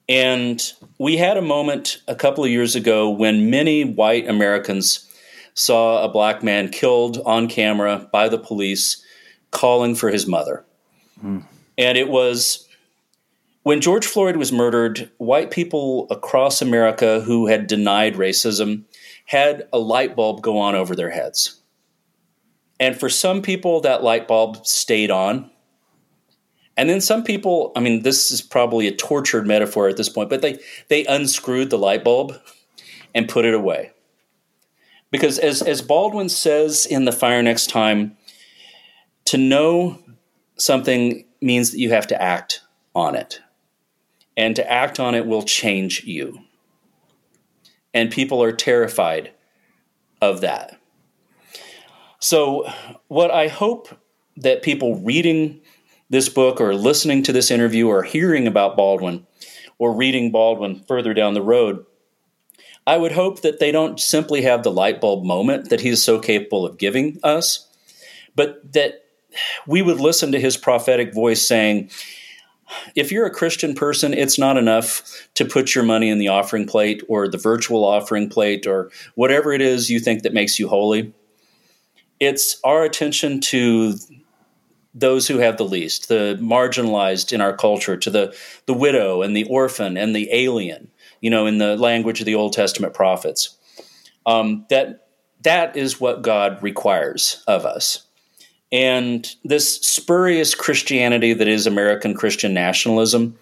And 0.09 0.61
we 0.99 1.19
had 1.19 1.37
a 1.37 1.43
moment 1.43 1.99
a 2.09 2.15
couple 2.15 2.43
of 2.43 2.51
years 2.51 2.75
ago 2.75 3.11
when 3.11 3.51
many 3.51 3.85
white 3.85 4.27
Americans 4.27 5.08
saw 5.59 6.05
a 6.05 6.09
black 6.09 6.41
man 6.41 6.69
killed 6.69 7.21
on 7.27 7.49
camera 7.49 8.09
by 8.13 8.29
the 8.29 8.39
police 8.39 9.05
calling 9.51 9.97
for 9.97 10.09
his 10.09 10.25
mother. 10.25 10.65
Mm. 11.23 11.45
And 11.77 11.99
it 11.99 12.09
was 12.09 12.69
when 13.65 13.81
George 13.81 14.07
Floyd 14.07 14.37
was 14.37 14.53
murdered, 14.53 15.11
white 15.19 15.51
people 15.51 16.07
across 16.11 16.63
America 16.63 17.21
who 17.21 17.49
had 17.49 17.67
denied 17.67 18.15
racism 18.15 18.85
had 19.27 19.67
a 19.73 19.79
light 19.81 20.15
bulb 20.15 20.43
go 20.43 20.59
on 20.59 20.77
over 20.77 20.95
their 20.95 21.11
heads. 21.11 21.61
And 22.79 22.99
for 22.99 23.09
some 23.09 23.43
people, 23.43 23.81
that 23.81 24.05
light 24.05 24.29
bulb 24.29 24.65
stayed 24.65 25.11
on. 25.11 25.51
And 26.77 26.89
then 26.89 27.01
some 27.01 27.25
people, 27.25 27.73
I 27.75 27.81
mean, 27.81 28.03
this 28.03 28.31
is 28.31 28.41
probably 28.41 28.87
a 28.87 28.95
tortured 28.95 29.49
metaphor 29.49 29.89
at 29.89 29.97
this 29.97 30.09
point, 30.09 30.31
but 30.31 30.41
they, 30.41 30.61
they 30.87 31.05
unscrewed 31.07 31.71
the 31.71 31.79
light 31.79 32.05
bulb 32.05 32.37
and 33.13 33.29
put 33.29 33.45
it 33.45 33.55
away. 33.55 33.91
Because 35.11 35.39
as, 35.39 35.63
as 35.63 35.83
Baldwin 35.83 36.29
says 36.29 36.87
in 36.87 37.05
The 37.05 37.13
Fire 37.13 37.43
Next 37.43 37.69
Time, 37.69 38.17
to 39.27 39.39
know 39.39 40.03
something 40.57 41.25
means 41.41 41.71
that 41.71 41.79
you 41.79 41.91
have 41.91 42.07
to 42.09 42.21
act 42.21 42.63
on 42.95 43.15
it. 43.15 43.41
And 44.37 44.55
to 44.57 44.71
act 44.71 45.01
on 45.01 45.15
it 45.15 45.27
will 45.27 45.43
change 45.43 46.05
you. 46.05 46.41
And 47.95 48.11
people 48.11 48.43
are 48.43 48.53
terrified 48.53 49.33
of 50.21 50.43
that. 50.43 50.79
So, 52.21 52.71
what 53.09 53.31
I 53.31 53.49
hope 53.49 53.89
that 54.37 54.63
people 54.63 54.97
reading 54.97 55.61
this 56.11 56.29
book 56.29 56.61
or 56.61 56.75
listening 56.75 57.23
to 57.25 57.33
this 57.33 57.51
interview 57.51 57.89
or 57.89 58.03
hearing 58.03 58.47
about 58.47 58.77
Baldwin 58.77 59.27
or 59.79 59.95
reading 59.95 60.31
Baldwin 60.31 60.83
further 60.89 61.15
down 61.15 61.35
the 61.35 61.43
road 61.43 61.85
I 62.89 62.97
would 62.97 63.13
hope 63.13 63.43
that 63.43 63.59
they 63.59 63.71
don't 63.71 64.01
simply 64.01 64.41
have 64.41 64.63
the 64.63 64.71
light 64.71 64.99
bulb 64.99 65.23
moment 65.23 65.69
that 65.69 65.83
he's 65.83 66.03
so 66.03 66.19
capable 66.19 66.65
of 66.65 66.79
giving 66.79 67.21
us, 67.23 67.69
but 68.35 68.73
that 68.73 69.05
we 69.67 69.83
would 69.83 70.01
listen 70.01 70.33
to 70.33 70.41
his 70.41 70.57
prophetic 70.57 71.13
voice 71.13 71.47
saying, 71.47 71.91
if 72.95 73.13
you're 73.13 73.27
a 73.27 73.31
Christian 73.31 73.75
person, 73.75 74.15
it's 74.15 74.39
not 74.39 74.57
enough 74.57 75.03
to 75.35 75.45
put 75.45 75.75
your 75.75 75.85
money 75.85 76.09
in 76.09 76.19
the 76.19 76.29
offering 76.29 76.67
plate 76.67 77.03
or 77.09 77.29
the 77.29 77.37
virtual 77.37 77.85
offering 77.85 78.31
plate 78.31 78.67
or 78.67 78.91
whatever 79.17 79.53
it 79.53 79.61
is 79.61 79.91
you 79.91 80.01
think 80.01 80.23
that 80.23 80.33
makes 80.33 80.59
you 80.59 80.67
holy. 80.67 81.13
It's 82.19 82.59
our 82.65 82.85
attention 82.85 83.43
to 83.43 83.97
those 84.95 85.29
who 85.29 85.37
have 85.37 85.59
the 85.59 85.65
least, 85.67 86.09
the 86.09 86.39
marginalized 86.41 87.35
in 87.35 87.43
our 87.43 87.55
culture, 87.55 87.99
to 87.99 88.09
the, 88.09 88.35
the 88.65 88.73
widow 88.73 89.21
and 89.21 89.37
the 89.37 89.45
orphan 89.45 89.99
and 89.99 90.17
the 90.17 90.31
alien 90.33 90.91
you 91.21 91.31
know, 91.31 91.47
in 91.47 91.59
the 91.59 91.77
language 91.77 92.21
of 92.21 92.27
the 92.27 92.35
Old 92.35 92.53
Testament 92.53 92.95
prophets. 92.95 93.57
Um, 94.27 94.67
that 94.71 95.09
that 95.43 95.77
is 95.77 96.01
what 96.01 96.23
God 96.23 96.63
requires 96.63 97.43
of 97.47 97.65
us. 97.65 98.07
And 98.73 99.27
this 99.45 99.81
spurious 99.81 100.55
Christianity 100.55 101.33
that 101.35 101.49
is 101.49 101.67
American 101.67 102.15
Christian 102.15 102.53
nationalism 102.55 103.39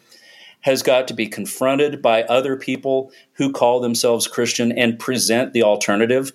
has 0.60 0.82
got 0.82 1.08
to 1.08 1.14
be 1.14 1.26
confronted 1.28 2.02
by 2.02 2.24
other 2.24 2.56
people 2.56 3.12
who 3.34 3.52
call 3.52 3.80
themselves 3.80 4.26
Christian 4.28 4.72
and 4.72 4.98
present 4.98 5.52
the 5.52 5.62
alternative. 5.62 6.32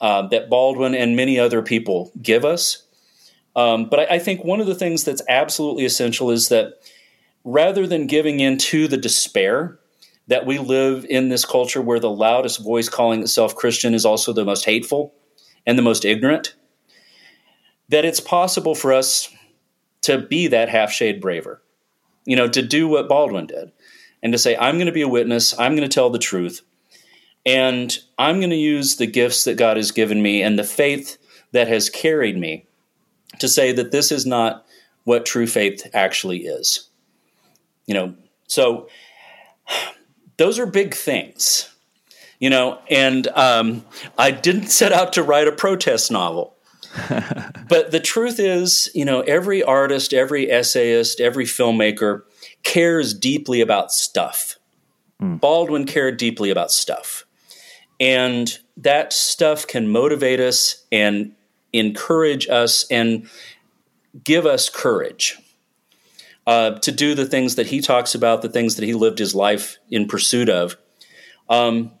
uh, 0.00 0.22
that 0.28 0.48
Baldwin 0.50 0.94
and 0.94 1.16
many 1.16 1.38
other 1.38 1.62
people 1.62 2.12
give 2.22 2.44
us. 2.44 2.84
Um, 3.56 3.88
but 3.90 4.00
I, 4.00 4.16
I 4.16 4.20
think 4.20 4.44
one 4.44 4.60
of 4.60 4.68
the 4.68 4.76
things 4.76 5.04
that's 5.04 5.22
absolutely 5.28 5.84
essential 5.84 6.30
is 6.30 6.50
that 6.50 6.74
rather 7.44 7.86
than 7.86 8.06
giving 8.06 8.40
in 8.40 8.58
to 8.58 8.88
the 8.88 8.96
despair 8.96 9.79
that 10.30 10.46
we 10.46 10.58
live 10.58 11.04
in 11.10 11.28
this 11.28 11.44
culture 11.44 11.82
where 11.82 11.98
the 11.98 12.08
loudest 12.08 12.62
voice 12.62 12.88
calling 12.88 13.20
itself 13.20 13.56
Christian 13.56 13.94
is 13.94 14.06
also 14.06 14.32
the 14.32 14.44
most 14.44 14.64
hateful 14.64 15.12
and 15.66 15.76
the 15.76 15.82
most 15.82 16.04
ignorant, 16.04 16.54
that 17.88 18.04
it's 18.04 18.20
possible 18.20 18.76
for 18.76 18.92
us 18.92 19.28
to 20.02 20.18
be 20.18 20.46
that 20.46 20.68
half 20.68 20.92
shade 20.92 21.20
braver, 21.20 21.60
you 22.24 22.36
know, 22.36 22.48
to 22.48 22.62
do 22.62 22.86
what 22.86 23.08
Baldwin 23.08 23.48
did 23.48 23.72
and 24.22 24.32
to 24.32 24.38
say, 24.38 24.56
I'm 24.56 24.76
going 24.76 24.86
to 24.86 24.92
be 24.92 25.02
a 25.02 25.08
witness, 25.08 25.58
I'm 25.58 25.74
going 25.74 25.88
to 25.88 25.92
tell 25.92 26.10
the 26.10 26.18
truth, 26.18 26.62
and 27.44 27.92
I'm 28.16 28.38
going 28.38 28.50
to 28.50 28.56
use 28.56 28.96
the 28.96 29.08
gifts 29.08 29.44
that 29.44 29.58
God 29.58 29.78
has 29.78 29.90
given 29.90 30.22
me 30.22 30.42
and 30.42 30.56
the 30.56 30.64
faith 30.64 31.18
that 31.50 31.66
has 31.66 31.90
carried 31.90 32.38
me 32.38 32.66
to 33.40 33.48
say 33.48 33.72
that 33.72 33.90
this 33.90 34.12
is 34.12 34.26
not 34.26 34.64
what 35.02 35.26
true 35.26 35.48
faith 35.48 35.90
actually 35.92 36.44
is. 36.44 36.88
You 37.86 37.94
know, 37.94 38.14
so 38.46 38.88
those 40.40 40.58
are 40.58 40.64
big 40.64 40.94
things, 40.94 41.70
you 42.38 42.48
know, 42.48 42.78
and 42.88 43.28
um, 43.28 43.84
I 44.16 44.30
didn't 44.30 44.68
set 44.80 44.90
out 44.90 45.12
to 45.12 45.22
write 45.22 45.46
a 45.46 45.52
protest 45.52 46.10
novel. 46.10 46.56
but 47.68 47.90
the 47.90 48.00
truth 48.02 48.40
is, 48.40 48.90
you 48.94 49.04
know, 49.04 49.20
every 49.20 49.62
artist, 49.62 50.14
every 50.14 50.50
essayist, 50.50 51.20
every 51.20 51.44
filmmaker 51.44 52.22
cares 52.62 53.12
deeply 53.12 53.60
about 53.60 53.92
stuff. 53.92 54.56
Mm. 55.20 55.40
Baldwin 55.40 55.84
cared 55.84 56.16
deeply 56.16 56.48
about 56.48 56.72
stuff. 56.72 57.26
And 58.00 58.58
that 58.78 59.12
stuff 59.12 59.66
can 59.66 59.88
motivate 59.88 60.40
us 60.40 60.86
and 60.90 61.32
encourage 61.74 62.48
us 62.48 62.86
and 62.90 63.28
give 64.24 64.46
us 64.46 64.70
courage 64.70 65.36
uh, 66.50 66.72
to 66.80 66.90
do 66.90 67.14
the 67.14 67.26
things 67.26 67.54
that 67.54 67.68
he 67.68 67.80
talks 67.80 68.12
about, 68.12 68.42
the 68.42 68.48
things 68.48 68.74
that 68.74 68.84
he 68.84 68.92
lived 68.92 69.20
his 69.20 69.36
life 69.36 69.78
in 69.88 70.08
pursuit 70.08 70.48
of, 70.48 70.76
um, 71.48 71.92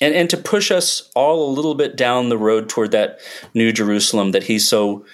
and, 0.00 0.14
and 0.14 0.30
to 0.30 0.38
push 0.38 0.70
us 0.70 1.10
all 1.14 1.46
a 1.46 1.52
little 1.52 1.74
bit 1.74 1.94
down 1.94 2.30
the 2.30 2.38
road 2.38 2.70
toward 2.70 2.90
that 2.92 3.18
new 3.52 3.70
Jerusalem 3.70 4.30
that 4.30 4.44
he 4.44 4.58
so 4.58 5.04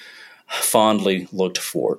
fondly 0.46 1.26
looked 1.32 1.59
for. 1.59 1.98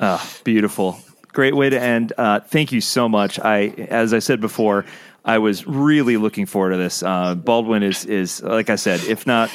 Ah, 0.00 0.28
beautiful. 0.42 0.98
Great 1.28 1.54
way 1.54 1.70
to 1.70 1.80
end. 1.80 2.12
Uh, 2.18 2.40
thank 2.40 2.72
you 2.72 2.80
so 2.80 3.08
much. 3.08 3.38
I, 3.38 3.68
as 3.88 4.12
I 4.12 4.18
said 4.18 4.40
before, 4.40 4.84
I 5.24 5.38
was 5.38 5.64
really 5.64 6.16
looking 6.16 6.46
forward 6.46 6.70
to 6.70 6.76
this. 6.76 7.04
Uh, 7.04 7.36
Baldwin 7.36 7.84
is 7.84 8.04
is 8.04 8.42
like 8.42 8.68
I 8.68 8.74
said, 8.74 8.98
if 9.04 9.28
not 9.28 9.48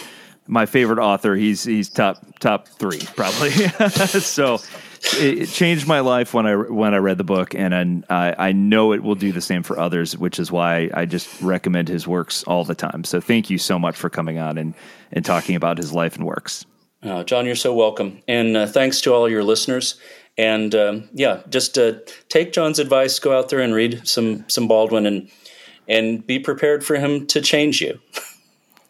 my 0.48 0.66
favorite 0.66 1.00
author, 1.00 1.36
he's 1.36 1.66
he's 1.66 1.90
top 1.90 2.24
top 2.40 2.70
three 2.70 3.02
probably. 3.18 3.50
so 3.90 4.60
it, 5.14 5.40
it, 5.40 5.50
changed 5.50 5.88
my 5.88 6.00
life 6.00 6.34
when 6.34 6.46
I 6.46 6.56
when 6.56 6.94
I 6.94 6.98
read 6.98 7.18
the 7.18 7.24
book, 7.24 7.54
and 7.56 8.06
I, 8.10 8.36
I 8.38 8.52
know 8.52 8.94
it 8.94 9.04
will 9.04 9.16
do 9.16 9.32
the 9.32 9.42
same 9.42 9.64
for 9.64 9.80
others, 9.80 10.18
which 10.18 10.40
is 10.40 10.52
why 10.52 10.90
I 10.94 11.06
just 11.06 11.42
recommend 11.42 11.88
his 11.88 12.08
works 12.08 12.44
all 12.44 12.64
the 12.64 12.76
time. 12.76 13.04
So 13.04 13.22
thank 13.22 13.50
you 13.50 13.58
so 13.58 13.78
much 13.78 13.96
for 13.96 14.10
coming 14.10 14.40
on 14.40 14.58
and 14.58 14.74
and 15.12 15.24
talking 15.24 15.56
about 15.56 15.78
his 15.78 15.94
life 15.94 16.16
and 16.16 16.26
works. 16.26 16.66
Uh, 17.04 17.24
John, 17.24 17.46
you're 17.46 17.56
so 17.56 17.74
welcome, 17.74 18.22
and 18.28 18.58
uh, 18.58 18.68
thanks 18.68 19.02
to 19.02 19.14
all 19.14 19.30
your 19.30 19.44
listeners. 19.44 20.00
And 20.38 20.76
um, 20.76 21.10
yeah, 21.14 21.42
just 21.50 21.78
uh, 21.78 21.94
take 22.30 22.52
John's 22.52 22.80
advice, 22.80 23.20
go 23.20 23.38
out 23.38 23.50
there 23.50 23.60
and 23.60 23.74
read 23.74 24.08
some 24.08 24.44
some 24.50 24.68
Baldwin, 24.68 25.06
and 25.06 25.30
and 25.88 26.26
be 26.26 26.40
prepared 26.40 26.84
for 26.84 26.96
him 26.96 27.28
to 27.28 27.42
change 27.42 27.82
you. 27.82 28.00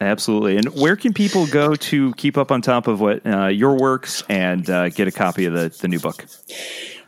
Absolutely. 0.00 0.56
And 0.56 0.66
where 0.74 0.96
can 0.96 1.14
people 1.14 1.46
go 1.46 1.74
to 1.74 2.12
keep 2.14 2.36
up 2.36 2.50
on 2.50 2.60
top 2.60 2.86
of 2.86 3.00
what 3.00 3.26
uh, 3.26 3.46
your 3.46 3.76
works 3.76 4.22
and 4.28 4.68
uh, 4.68 4.90
get 4.90 5.08
a 5.08 5.12
copy 5.12 5.46
of 5.46 5.54
the, 5.54 5.74
the 5.80 5.88
new 5.88 5.98
book? 5.98 6.26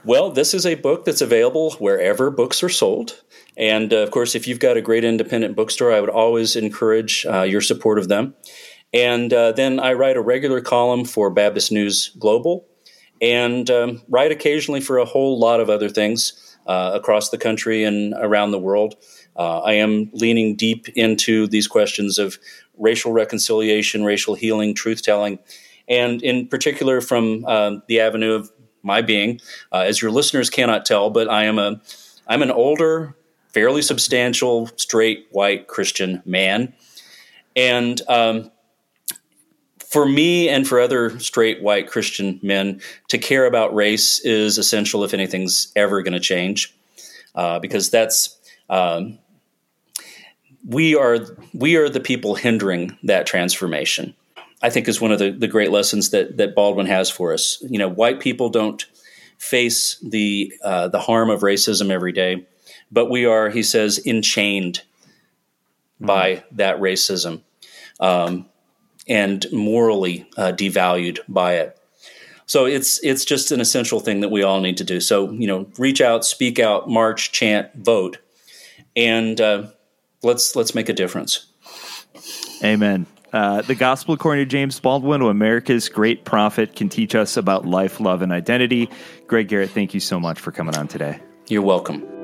Well, 0.04 0.30
this 0.30 0.54
is 0.54 0.64
a 0.64 0.74
book 0.74 1.04
that's 1.04 1.20
available 1.20 1.72
wherever 1.72 2.30
books 2.30 2.62
are 2.62 2.68
sold. 2.68 3.20
And 3.56 3.92
uh, 3.92 3.98
of 3.98 4.10
course, 4.10 4.34
if 4.34 4.48
you've 4.48 4.60
got 4.60 4.76
a 4.76 4.80
great 4.80 5.04
independent 5.04 5.54
bookstore, 5.56 5.92
I 5.92 6.00
would 6.00 6.08
always 6.08 6.56
encourage 6.56 7.26
uh, 7.26 7.42
your 7.42 7.60
support 7.60 7.98
of 7.98 8.08
them. 8.08 8.34
And 8.94 9.32
uh, 9.32 9.52
then 9.52 9.80
I 9.80 9.92
write 9.92 10.16
a 10.16 10.22
regular 10.22 10.60
column 10.60 11.04
for 11.04 11.28
Baptist 11.28 11.70
News 11.70 12.10
Global 12.18 12.66
and 13.20 13.68
um, 13.70 14.02
write 14.08 14.32
occasionally 14.32 14.80
for 14.80 14.98
a 14.98 15.04
whole 15.04 15.38
lot 15.38 15.60
of 15.60 15.68
other 15.68 15.88
things 15.88 16.56
uh, 16.66 16.92
across 16.94 17.30
the 17.30 17.38
country 17.38 17.84
and 17.84 18.14
around 18.16 18.52
the 18.52 18.58
world. 18.58 18.94
Uh, 19.38 19.60
I 19.60 19.74
am 19.74 20.10
leaning 20.12 20.56
deep 20.56 20.88
into 20.90 21.46
these 21.46 21.68
questions 21.68 22.18
of 22.18 22.38
racial 22.76 23.12
reconciliation, 23.12 24.04
racial 24.04 24.34
healing, 24.34 24.74
truth 24.74 25.02
telling, 25.02 25.38
and 25.88 26.20
in 26.22 26.48
particular 26.48 27.00
from 27.00 27.44
uh, 27.46 27.76
the 27.86 28.00
avenue 28.00 28.32
of 28.34 28.50
my 28.82 29.00
being. 29.00 29.40
Uh, 29.72 29.80
as 29.80 30.02
your 30.02 30.10
listeners 30.10 30.50
cannot 30.50 30.84
tell, 30.84 31.10
but 31.10 31.28
I 31.28 31.44
am 31.44 31.58
a 31.58 31.80
I'm 32.26 32.42
an 32.42 32.50
older, 32.50 33.16
fairly 33.54 33.80
substantial, 33.80 34.68
straight 34.76 35.28
white 35.30 35.68
Christian 35.68 36.20
man, 36.26 36.74
and 37.54 38.00
um, 38.08 38.50
for 39.78 40.06
me 40.06 40.48
and 40.48 40.66
for 40.68 40.80
other 40.80 41.18
straight 41.18 41.62
white 41.62 41.88
Christian 41.88 42.38
men, 42.42 42.80
to 43.08 43.18
care 43.18 43.46
about 43.46 43.74
race 43.74 44.20
is 44.20 44.58
essential 44.58 45.04
if 45.04 45.14
anything's 45.14 45.72
ever 45.76 46.02
going 46.02 46.12
to 46.12 46.20
change, 46.20 46.74
uh, 47.34 47.58
because 47.58 47.88
that's 47.88 48.36
um, 48.68 49.18
we 50.66 50.94
are 50.94 51.18
we 51.52 51.76
are 51.76 51.88
the 51.88 52.00
people 52.00 52.34
hindering 52.34 52.96
that 53.02 53.26
transformation. 53.26 54.14
I 54.60 54.70
think 54.70 54.88
is 54.88 55.00
one 55.00 55.12
of 55.12 55.20
the, 55.20 55.30
the 55.30 55.46
great 55.46 55.70
lessons 55.70 56.10
that 56.10 56.36
that 56.36 56.54
Baldwin 56.54 56.86
has 56.86 57.10
for 57.10 57.32
us. 57.32 57.62
You 57.62 57.78
know, 57.78 57.88
white 57.88 58.20
people 58.20 58.48
don't 58.48 58.84
face 59.38 59.98
the 60.00 60.52
uh, 60.62 60.88
the 60.88 61.00
harm 61.00 61.30
of 61.30 61.40
racism 61.40 61.90
every 61.90 62.12
day, 62.12 62.46
but 62.90 63.10
we 63.10 63.24
are, 63.24 63.50
he 63.50 63.62
says, 63.62 64.04
enchained 64.04 64.80
mm-hmm. 64.80 66.06
by 66.06 66.44
that 66.52 66.78
racism 66.80 67.42
um, 68.00 68.46
and 69.06 69.46
morally 69.52 70.28
uh, 70.36 70.52
devalued 70.52 71.20
by 71.28 71.54
it. 71.54 71.78
So 72.46 72.64
it's 72.64 72.98
it's 73.04 73.24
just 73.24 73.52
an 73.52 73.60
essential 73.60 74.00
thing 74.00 74.20
that 74.20 74.30
we 74.30 74.42
all 74.42 74.60
need 74.60 74.78
to 74.78 74.84
do. 74.84 75.00
So 75.00 75.30
you 75.30 75.46
know, 75.46 75.68
reach 75.78 76.00
out, 76.00 76.24
speak 76.24 76.58
out, 76.58 76.88
march, 76.88 77.30
chant, 77.30 77.72
vote, 77.74 78.18
and 78.96 79.40
uh, 79.40 79.66
let's 80.22 80.56
let's 80.56 80.74
make 80.74 80.88
a 80.88 80.92
difference. 80.92 81.46
Amen. 82.62 83.06
Uh, 83.32 83.60
the 83.62 83.74
Gospel 83.74 84.14
according 84.14 84.44
to 84.44 84.50
James 84.50 84.80
Baldwin, 84.80 85.20
America's 85.20 85.88
great 85.88 86.24
prophet, 86.24 86.74
can 86.74 86.88
teach 86.88 87.14
us 87.14 87.36
about 87.36 87.66
life, 87.66 88.00
love, 88.00 88.22
and 88.22 88.32
identity. 88.32 88.88
Greg 89.26 89.48
Garrett, 89.48 89.70
thank 89.70 89.92
you 89.92 90.00
so 90.00 90.18
much 90.18 90.40
for 90.40 90.50
coming 90.50 90.76
on 90.76 90.88
today. 90.88 91.20
You're 91.46 91.62
welcome. 91.62 92.17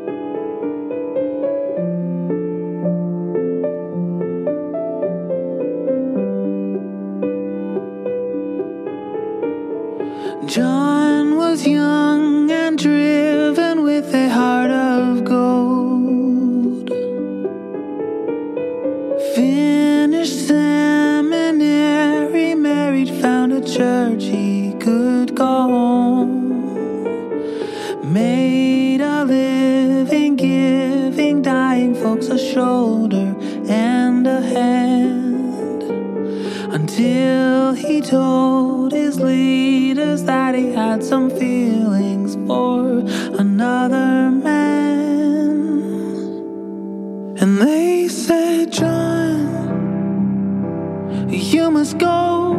Go 51.98 52.54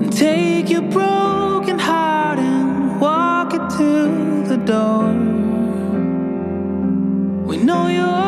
and 0.00 0.12
take 0.12 0.70
your 0.70 0.82
broken 0.82 1.78
heart 1.78 2.38
and 2.38 3.00
walk 3.00 3.54
it 3.54 3.70
to 3.78 4.44
the 4.46 4.56
door. 4.56 5.12
We 7.46 7.56
know 7.58 7.86
you're 7.88 8.27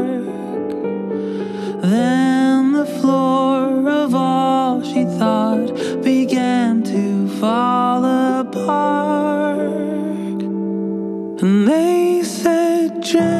dark. 0.00 1.82
Then 1.82 2.72
the 2.72 2.86
floor 2.86 3.88
of 3.88 4.14
all 4.14 4.82
she 4.82 5.04
thought 5.04 6.02
began 6.02 6.82
to 6.84 7.28
fall 7.40 8.04
apart. 8.04 9.60
And 11.42 11.68
they 11.68 12.22
said, 12.22 13.02
Jen. 13.02 13.39